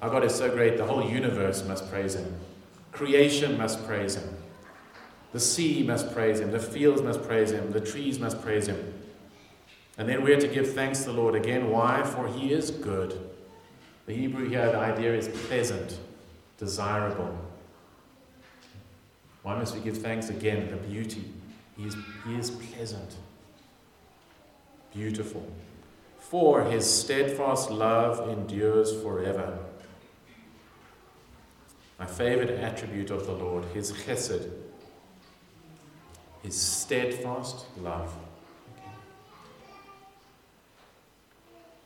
our 0.01 0.11
God 0.11 0.25
is 0.25 0.35
so 0.35 0.51
great, 0.51 0.77
the 0.77 0.85
whole 0.85 1.09
universe 1.09 1.65
must 1.65 1.91
praise 1.91 2.15
him. 2.15 2.35
Creation 2.93 3.57
must 3.57 3.87
praise 3.87 4.17
him. 4.17 4.37
The 5.33 5.41
sea 5.41 5.83
must 5.83 6.13
praise 6.13 6.41
him. 6.41 6.53
The 6.53 6.61
fields 6.61 7.03
must 7.03 7.23
praise 7.23 7.51
him. 7.51 7.73
The 7.73 7.81
trees 7.81 8.19
must 8.19 8.41
praise 8.41 8.67
him. 8.67 8.95
And 9.99 10.09
then 10.09 10.23
we're 10.23 10.41
to 10.41 10.49
give 10.49 10.75
thanks 10.75 11.01
to 11.01 11.07
the 11.07 11.13
Lord 11.13 11.35
again. 11.35 11.71
Why? 11.71 12.03
For 12.03 12.29
he 12.29 12.53
is 12.53 12.71
good. 12.71 13.19
The 14.07 14.15
Hebrew 14.15 14.49
here, 14.49 14.71
the 14.71 14.79
idea 14.79 15.15
is 15.15 15.29
pleasant, 15.47 15.99
desirable. 16.59 17.37
Why 19.43 19.59
must 19.59 19.75
we 19.75 19.81
give 19.81 19.99
thanks 19.99 20.29
again? 20.31 20.71
The 20.71 20.77
beauty. 20.77 21.25
He 21.77 21.85
is, 21.85 21.97
he 22.27 22.35
is 22.37 22.51
pleasant, 22.51 23.17
beautiful. 24.93 25.45
For 26.35 26.65
his 26.65 26.93
steadfast 26.93 27.71
love 27.71 28.29
endures 28.29 28.93
forever. 29.03 29.57
My 31.97 32.07
favorite 32.07 32.51
attribute 32.51 33.13
of 33.13 33.25
the 33.25 33.31
Lord, 33.31 33.67
his 33.67 33.93
chesed, 33.93 34.51
his 36.43 36.61
steadfast 36.61 37.67
love. 37.81 38.13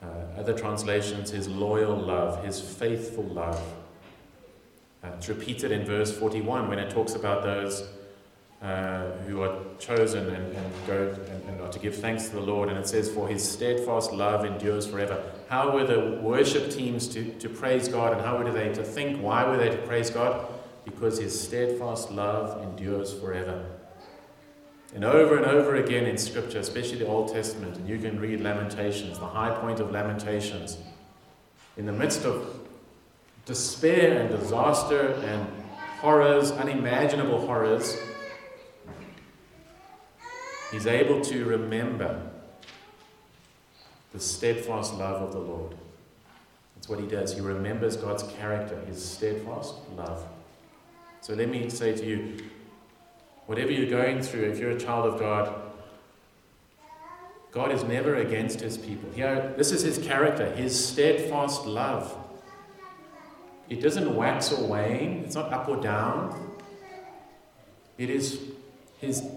Uh, 0.02 0.06
other 0.38 0.58
translations, 0.58 1.30
his 1.30 1.46
loyal 1.46 1.94
love, 1.94 2.42
his 2.42 2.58
faithful 2.58 3.24
love. 3.24 3.62
Uh, 5.04 5.08
it's 5.18 5.28
repeated 5.28 5.72
in 5.72 5.84
verse 5.84 6.10
41 6.18 6.70
when 6.70 6.78
it 6.78 6.88
talks 6.88 7.14
about 7.14 7.42
those 7.42 7.86
uh, 8.62 9.12
who 9.26 9.40
are 9.40 9.62
chosen 9.78 10.34
and, 10.34 10.56
and 10.56 10.72
go 10.86 11.14
and, 11.30 11.48
and, 11.48 11.60
are 11.60 11.70
to 11.70 11.78
give 11.78 11.94
thanks 11.94 12.28
to 12.28 12.34
the 12.34 12.40
Lord. 12.40 12.68
And 12.68 12.76
it 12.76 12.88
says, 12.88 13.08
For 13.08 13.28
his 13.28 13.48
steadfast 13.48 14.12
love 14.12 14.44
endures 14.44 14.86
forever. 14.86 15.22
How 15.48 15.70
were 15.70 15.84
the 15.84 16.18
worship 16.20 16.70
teams 16.70 17.06
to, 17.08 17.32
to 17.34 17.48
praise 17.48 17.86
God 17.88 18.12
and 18.12 18.20
how 18.20 18.36
were 18.36 18.50
they 18.50 18.72
to 18.74 18.82
think? 18.82 19.22
Why 19.22 19.46
were 19.46 19.56
they 19.56 19.70
to 19.70 19.76
praise 19.78 20.10
God? 20.10 20.46
Because 20.84 21.20
his 21.20 21.40
steadfast 21.40 22.10
love 22.10 22.60
endures 22.64 23.14
forever. 23.14 23.64
And 24.94 25.04
over 25.04 25.36
and 25.36 25.46
over 25.46 25.76
again 25.76 26.06
in 26.06 26.18
Scripture, 26.18 26.58
especially 26.58 26.98
the 26.98 27.06
Old 27.06 27.32
Testament, 27.32 27.76
and 27.76 27.88
you 27.88 27.98
can 27.98 28.18
read 28.18 28.40
Lamentations, 28.40 29.18
the 29.18 29.26
high 29.26 29.54
point 29.60 29.80
of 29.80 29.92
Lamentations. 29.92 30.78
In 31.76 31.86
the 31.86 31.92
midst 31.92 32.24
of 32.24 32.58
despair 33.44 34.20
and 34.20 34.30
disaster 34.30 35.12
and 35.24 35.46
horrors, 36.00 36.50
unimaginable 36.52 37.46
horrors, 37.46 37.98
he's 40.70 40.86
able 40.86 41.20
to 41.22 41.44
remember 41.44 42.30
the 44.12 44.20
steadfast 44.20 44.94
love 44.94 45.22
of 45.22 45.32
the 45.32 45.38
Lord. 45.38 45.74
That's 46.74 46.88
what 46.88 47.00
he 47.00 47.06
does. 47.06 47.34
He 47.34 47.40
remembers 47.40 47.96
God's 47.96 48.22
character, 48.22 48.78
his 48.86 49.04
steadfast 49.04 49.74
love. 49.96 50.26
So 51.20 51.34
let 51.34 51.48
me 51.48 51.68
say 51.68 51.94
to 51.94 52.06
you, 52.06 52.36
whatever 53.46 53.72
you're 53.72 53.90
going 53.90 54.22
through, 54.22 54.50
if 54.50 54.58
you're 54.58 54.70
a 54.70 54.80
child 54.80 55.12
of 55.12 55.20
God, 55.20 55.54
God 57.50 57.72
is 57.72 57.82
never 57.82 58.16
against 58.16 58.60
his 58.60 58.76
people. 58.78 59.10
Here, 59.12 59.54
this 59.56 59.72
is 59.72 59.82
his 59.82 59.98
character, 60.06 60.54
his 60.54 60.88
steadfast 60.88 61.66
love. 61.66 62.16
it 63.68 63.82
doesn't 63.82 64.14
wax 64.14 64.52
or 64.52 64.66
wane, 64.66 65.22
it's 65.24 65.34
not 65.34 65.52
up 65.52 65.68
or 65.68 65.76
down. 65.76 66.56
It 67.98 68.10
is 68.10 68.40
his, 69.00 69.28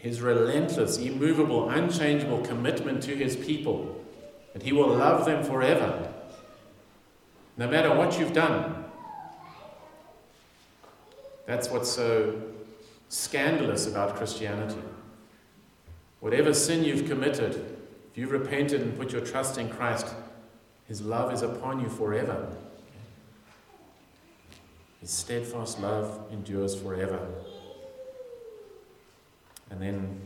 his 0.00 0.22
relentless, 0.22 0.96
immovable, 0.96 1.68
unchangeable 1.68 2.40
commitment 2.40 3.02
to 3.02 3.14
his 3.14 3.36
people 3.36 4.02
that 4.54 4.62
he 4.62 4.72
will 4.72 4.88
love 4.88 5.26
them 5.26 5.44
forever, 5.44 6.12
no 7.56 7.68
matter 7.68 7.94
what 7.94 8.18
you've 8.18 8.32
done. 8.32 8.84
That's 11.46 11.68
what's 11.68 11.90
so 11.90 12.40
scandalous 13.08 13.86
about 13.86 14.16
Christianity. 14.16 14.80
Whatever 16.20 16.54
sin 16.54 16.82
you've 16.82 17.06
committed, 17.06 17.54
if 18.10 18.16
you've 18.16 18.32
repented 18.32 18.80
and 18.80 18.96
put 18.96 19.12
your 19.12 19.20
trust 19.20 19.58
in 19.58 19.68
Christ, 19.68 20.06
His 20.88 21.02
love 21.02 21.32
is 21.32 21.42
upon 21.42 21.80
you 21.80 21.88
forever. 21.88 22.48
His 25.00 25.10
steadfast 25.10 25.80
love 25.80 26.26
endures 26.30 26.74
forever. 26.74 27.28
And 29.70 29.80
then 29.80 30.20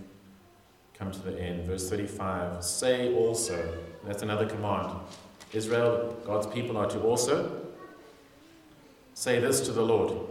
come 0.95 1.11
to 1.11 1.19
the 1.19 1.39
end, 1.39 1.67
verse 1.67 1.89
35 1.91 2.65
say 2.65 3.15
also, 3.15 3.79
that's 4.05 4.23
another 4.23 4.47
command. 4.47 4.99
Israel, 5.53 6.17
God's 6.25 6.47
people, 6.49 6.77
are 6.77 6.89
to 6.89 7.01
also 7.01 7.65
say 9.15 9.39
this 9.39 9.61
to 9.63 9.73
the 9.73 9.83
Lord 9.83 10.29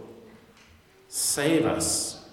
Save 1.08 1.64
us, 1.64 2.28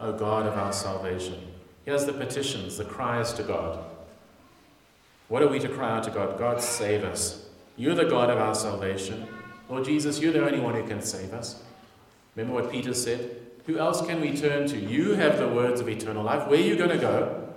O 0.00 0.12
God 0.12 0.46
of 0.46 0.54
our 0.54 0.72
salvation. 0.72 1.40
Here's 1.84 2.04
the 2.04 2.12
petitions, 2.12 2.76
the 2.76 2.84
cries 2.84 3.32
to 3.34 3.42
God. 3.42 3.84
What 5.28 5.42
are 5.42 5.48
we 5.48 5.58
to 5.60 5.68
cry 5.68 5.96
out 5.96 6.04
to 6.04 6.10
God? 6.10 6.38
God, 6.38 6.60
save 6.60 7.04
us. 7.04 7.48
You're 7.76 7.94
the 7.94 8.06
God 8.06 8.28
of 8.28 8.38
our 8.38 8.54
salvation. 8.54 9.28
Lord 9.68 9.84
Jesus, 9.84 10.18
you're 10.18 10.32
the 10.32 10.44
only 10.44 10.58
one 10.58 10.74
who 10.74 10.86
can 10.86 11.00
save 11.00 11.32
us. 11.32 11.62
Remember 12.34 12.60
what 12.60 12.72
Peter 12.72 12.92
said? 12.94 13.36
Who 13.68 13.78
else 13.78 14.00
can 14.00 14.22
we 14.22 14.34
turn 14.34 14.66
to? 14.68 14.78
You 14.78 15.12
have 15.12 15.36
the 15.36 15.46
words 15.46 15.82
of 15.82 15.90
eternal 15.90 16.24
life. 16.24 16.48
Where 16.48 16.58
are 16.58 16.62
you 16.62 16.74
going 16.74 16.88
to 16.88 16.96
go? 16.96 17.52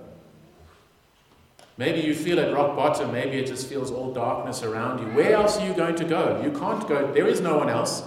Maybe 1.78 2.01
you 2.01 2.14
feel 2.14 2.38
at 2.38 2.53
rock 2.53 2.76
bottom. 2.76 3.14
Maybe 3.14 3.38
it 3.38 3.47
just 3.47 3.68
feels 3.68 3.91
all 3.91 4.14
darkness 4.14 4.62
around 4.62 4.99
you. 4.99 5.05
Where 5.16 5.34
else 5.34 5.57
are 5.57 5.66
you 5.66 5.74
going 5.74 5.95
to 5.95 6.03
go? 6.03 6.41
You 6.43 6.51
can't 6.51 6.86
go. 6.86 7.14
There 7.14 7.28
is 7.28 7.39
no 7.39 7.57
one 7.57 7.70
else. 7.70 8.03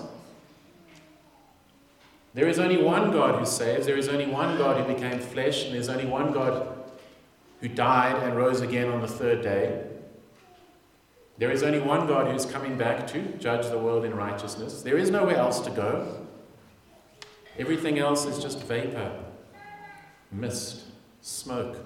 There 2.34 2.46
is 2.46 2.58
only 2.58 2.76
one 2.76 3.10
God 3.10 3.38
who 3.38 3.46
saves. 3.46 3.86
There 3.86 3.96
is 3.96 4.10
only 4.10 4.26
one 4.26 4.58
God 4.58 4.84
who 4.84 4.92
became 4.92 5.18
flesh. 5.18 5.64
And 5.64 5.74
there's 5.74 5.88
only 5.88 6.04
one 6.04 6.30
God 6.30 6.76
who 7.62 7.68
died 7.68 8.22
and 8.22 8.36
rose 8.36 8.60
again 8.60 8.90
on 8.90 9.00
the 9.00 9.08
third 9.08 9.40
day. 9.40 9.82
There 11.38 11.50
is 11.50 11.62
only 11.62 11.80
one 11.80 12.06
God 12.06 12.30
who's 12.30 12.44
coming 12.44 12.76
back 12.76 13.06
to 13.08 13.22
judge 13.38 13.70
the 13.70 13.78
world 13.78 14.04
in 14.04 14.14
righteousness. 14.14 14.82
There 14.82 14.98
is 14.98 15.08
nowhere 15.08 15.38
else 15.38 15.60
to 15.60 15.70
go. 15.70 16.24
Everything 17.58 17.98
else 17.98 18.26
is 18.26 18.42
just 18.42 18.62
vapor, 18.64 19.12
mist, 20.32 20.82
smoke. 21.20 21.76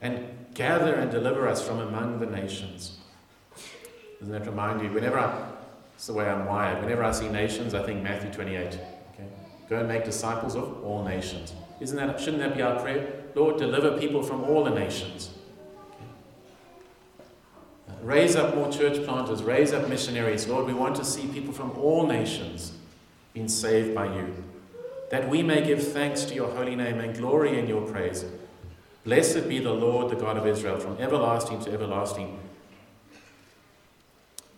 And 0.00 0.30
gather 0.54 0.94
and 0.94 1.10
deliver 1.10 1.46
us 1.46 1.66
from 1.66 1.80
among 1.80 2.20
the 2.20 2.26
nations. 2.26 2.98
Doesn't 4.18 4.32
that 4.32 4.46
remind 4.46 4.82
you? 4.82 4.90
Whenever 4.90 5.18
I, 5.18 5.50
it's 5.94 6.06
the 6.06 6.14
way 6.14 6.26
I'm 6.26 6.46
wired. 6.46 6.82
Whenever 6.82 7.04
I 7.04 7.12
see 7.12 7.28
nations, 7.28 7.74
I 7.74 7.84
think 7.84 8.02
Matthew 8.02 8.32
28. 8.32 8.66
Okay? 8.66 8.80
Go 9.68 9.80
and 9.80 9.88
make 9.88 10.04
disciples 10.04 10.56
of 10.56 10.82
all 10.82 11.04
nations. 11.04 11.52
Isn't 11.80 11.96
that, 11.98 12.18
shouldn't 12.18 12.38
that 12.42 12.56
be 12.56 12.62
our 12.62 12.80
prayer? 12.80 13.24
Lord, 13.34 13.58
deliver 13.58 13.98
people 13.98 14.22
from 14.22 14.44
all 14.44 14.64
the 14.64 14.70
nations. 14.70 15.30
Raise 18.02 18.34
up 18.34 18.54
more 18.54 18.70
church 18.72 19.04
planters, 19.04 19.42
raise 19.42 19.72
up 19.72 19.88
missionaries. 19.88 20.48
Lord, 20.48 20.66
we 20.66 20.72
want 20.72 20.96
to 20.96 21.04
see 21.04 21.26
people 21.28 21.52
from 21.52 21.72
all 21.72 22.06
nations 22.06 22.72
being 23.34 23.48
saved 23.48 23.94
by 23.94 24.06
you, 24.14 24.44
that 25.10 25.28
we 25.28 25.42
may 25.42 25.62
give 25.62 25.92
thanks 25.92 26.24
to 26.24 26.34
your 26.34 26.50
holy 26.50 26.76
name 26.76 26.98
and 26.98 27.16
glory 27.16 27.58
in 27.58 27.66
your 27.66 27.82
praise. 27.82 28.24
Blessed 29.04 29.48
be 29.48 29.58
the 29.58 29.72
Lord, 29.72 30.10
the 30.10 30.16
God 30.16 30.36
of 30.36 30.46
Israel, 30.46 30.78
from 30.78 30.96
everlasting 30.98 31.60
to 31.64 31.72
everlasting. 31.72 32.38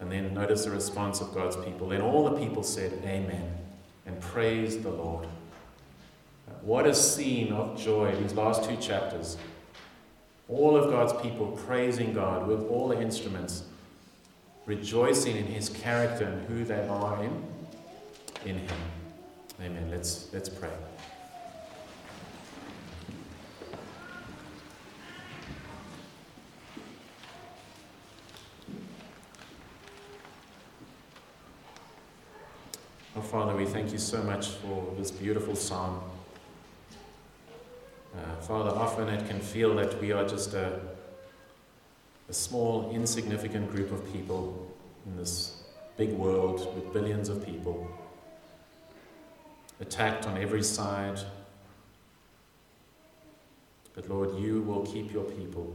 And 0.01 0.11
then 0.11 0.35
notice 0.35 0.65
the 0.65 0.71
response 0.71 1.21
of 1.21 1.33
God's 1.33 1.57
people. 1.57 1.89
Then 1.89 2.01
all 2.01 2.29
the 2.29 2.37
people 2.39 2.63
said, 2.63 2.93
Amen, 3.05 3.57
and 4.05 4.21
praised 4.21 4.83
the 4.83 4.91
Lord. 4.91 5.27
What 6.63 6.87
a 6.87 6.95
scene 6.95 7.53
of 7.53 7.81
joy, 7.81 8.15
these 8.21 8.35
last 8.35 8.69
two 8.69 8.77
chapters. 8.77 9.37
All 10.53 10.77
of 10.77 10.91
God's 10.91 11.15
people 11.23 11.59
praising 11.67 12.13
God 12.13 12.47
with 12.47 12.69
all 12.69 12.89
the 12.89 13.01
instruments, 13.01 13.65
rejoicing 14.67 15.37
in 15.37 15.47
his 15.47 15.71
character 15.71 16.25
and 16.25 16.47
who 16.47 16.65
they 16.65 16.87
are 16.89 17.25
in, 17.25 17.43
in 18.45 18.59
him. 18.59 18.79
Amen. 19.63 19.89
Let's, 19.91 20.29
let's 20.33 20.51
pray. 20.51 20.69
Oh, 33.17 33.21
Father, 33.21 33.57
we 33.57 33.65
thank 33.65 33.91
you 33.91 33.99
so 33.99 34.23
much 34.23 34.49
for 34.49 34.93
this 34.99 35.11
beautiful 35.11 35.55
psalm. 35.55 36.03
Uh, 38.17 38.41
Father, 38.43 38.71
often 38.71 39.09
it 39.09 39.27
can 39.27 39.41
feel 39.41 39.75
that 39.77 39.99
we 40.01 40.13
are 40.13 40.27
just 40.27 40.53
a, 40.53 40.81
a 42.29 42.33
small, 42.33 42.91
insignificant 42.93 43.71
group 43.71 43.91
of 43.91 44.13
people 44.13 44.71
in 45.07 45.17
this 45.17 45.63
big 45.97 46.13
world 46.13 46.75
with 46.75 46.93
billions 46.93 47.29
of 47.29 47.45
people, 47.45 47.89
attacked 49.81 50.27
on 50.27 50.37
every 50.37 50.63
side. 50.63 51.19
But 53.95 54.09
Lord, 54.09 54.39
you 54.39 54.63
will 54.63 54.85
keep 54.85 55.13
your 55.13 55.25
people. 55.25 55.75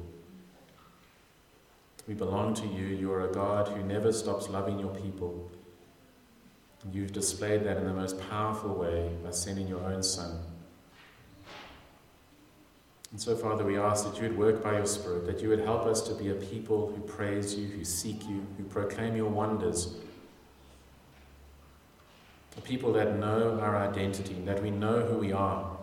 We 2.07 2.13
belong 2.13 2.53
to 2.55 2.67
you. 2.67 2.85
You 2.85 3.11
are 3.13 3.29
a 3.29 3.33
God 3.33 3.67
who 3.67 3.83
never 3.83 4.13
stops 4.13 4.47
loving 4.47 4.79
your 4.79 4.95
people. 4.95 5.51
You've 6.93 7.11
displayed 7.11 7.63
that 7.65 7.77
in 7.77 7.85
the 7.85 7.93
most 7.93 8.19
powerful 8.29 8.73
way 8.75 9.11
by 9.23 9.31
sending 9.31 9.67
your 9.67 9.83
own 9.83 10.01
Son. 10.01 10.39
And 13.11 13.21
so, 13.21 13.35
Father, 13.35 13.63
we 13.63 13.77
ask 13.77 14.05
that 14.05 14.21
you 14.21 14.27
would 14.27 14.37
work 14.37 14.63
by 14.63 14.73
your 14.73 14.85
Spirit, 14.85 15.25
that 15.27 15.41
you 15.41 15.49
would 15.49 15.61
help 15.61 15.85
us 15.85 16.01
to 16.07 16.13
be 16.13 16.29
a 16.29 16.33
people 16.33 16.91
who 16.93 17.01
praise 17.01 17.55
you, 17.55 17.67
who 17.67 17.83
seek 17.85 18.27
you, 18.27 18.45
who 18.57 18.63
proclaim 18.65 19.15
your 19.15 19.29
wonders. 19.29 19.95
A 22.57 22.61
people 22.61 22.91
that 22.93 23.17
know 23.17 23.59
our 23.61 23.77
identity, 23.77 24.35
that 24.45 24.61
we 24.61 24.71
know 24.71 25.01
who 25.01 25.19
we 25.19 25.31
are, 25.31 25.77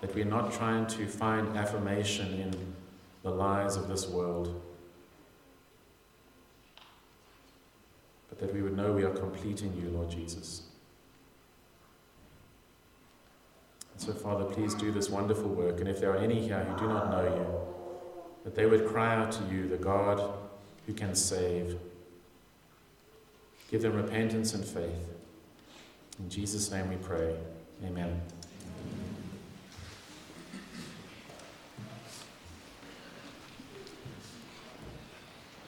that 0.00 0.14
we're 0.14 0.24
not 0.24 0.52
trying 0.52 0.86
to 0.86 1.06
find 1.06 1.56
affirmation 1.56 2.40
in 2.40 2.74
the 3.22 3.30
lies 3.30 3.76
of 3.76 3.88
this 3.88 4.06
world, 4.06 4.60
but 8.28 8.38
that 8.38 8.54
we 8.54 8.62
would 8.62 8.76
know 8.76 8.92
we 8.92 9.02
are 9.02 9.10
complete 9.10 9.62
in 9.62 9.76
you, 9.76 9.88
Lord 9.90 10.10
Jesus. 10.10 10.67
So, 13.98 14.12
Father, 14.12 14.44
please 14.44 14.74
do 14.74 14.92
this 14.92 15.10
wonderful 15.10 15.48
work. 15.48 15.80
And 15.80 15.88
if 15.88 16.00
there 16.00 16.12
are 16.12 16.18
any 16.18 16.40
here 16.40 16.60
who 16.60 16.78
do 16.78 16.88
not 16.88 17.10
know 17.10 17.24
you, 17.24 18.44
that 18.44 18.54
they 18.54 18.64
would 18.64 18.86
cry 18.86 19.16
out 19.16 19.32
to 19.32 19.44
you, 19.52 19.68
the 19.68 19.76
God 19.76 20.32
who 20.86 20.94
can 20.94 21.16
save. 21.16 21.76
Give 23.70 23.82
them 23.82 23.94
repentance 23.94 24.54
and 24.54 24.64
faith. 24.64 25.08
In 26.20 26.30
Jesus' 26.30 26.70
name 26.70 26.88
we 26.88 26.96
pray. 26.96 27.36
Amen. 27.84 28.22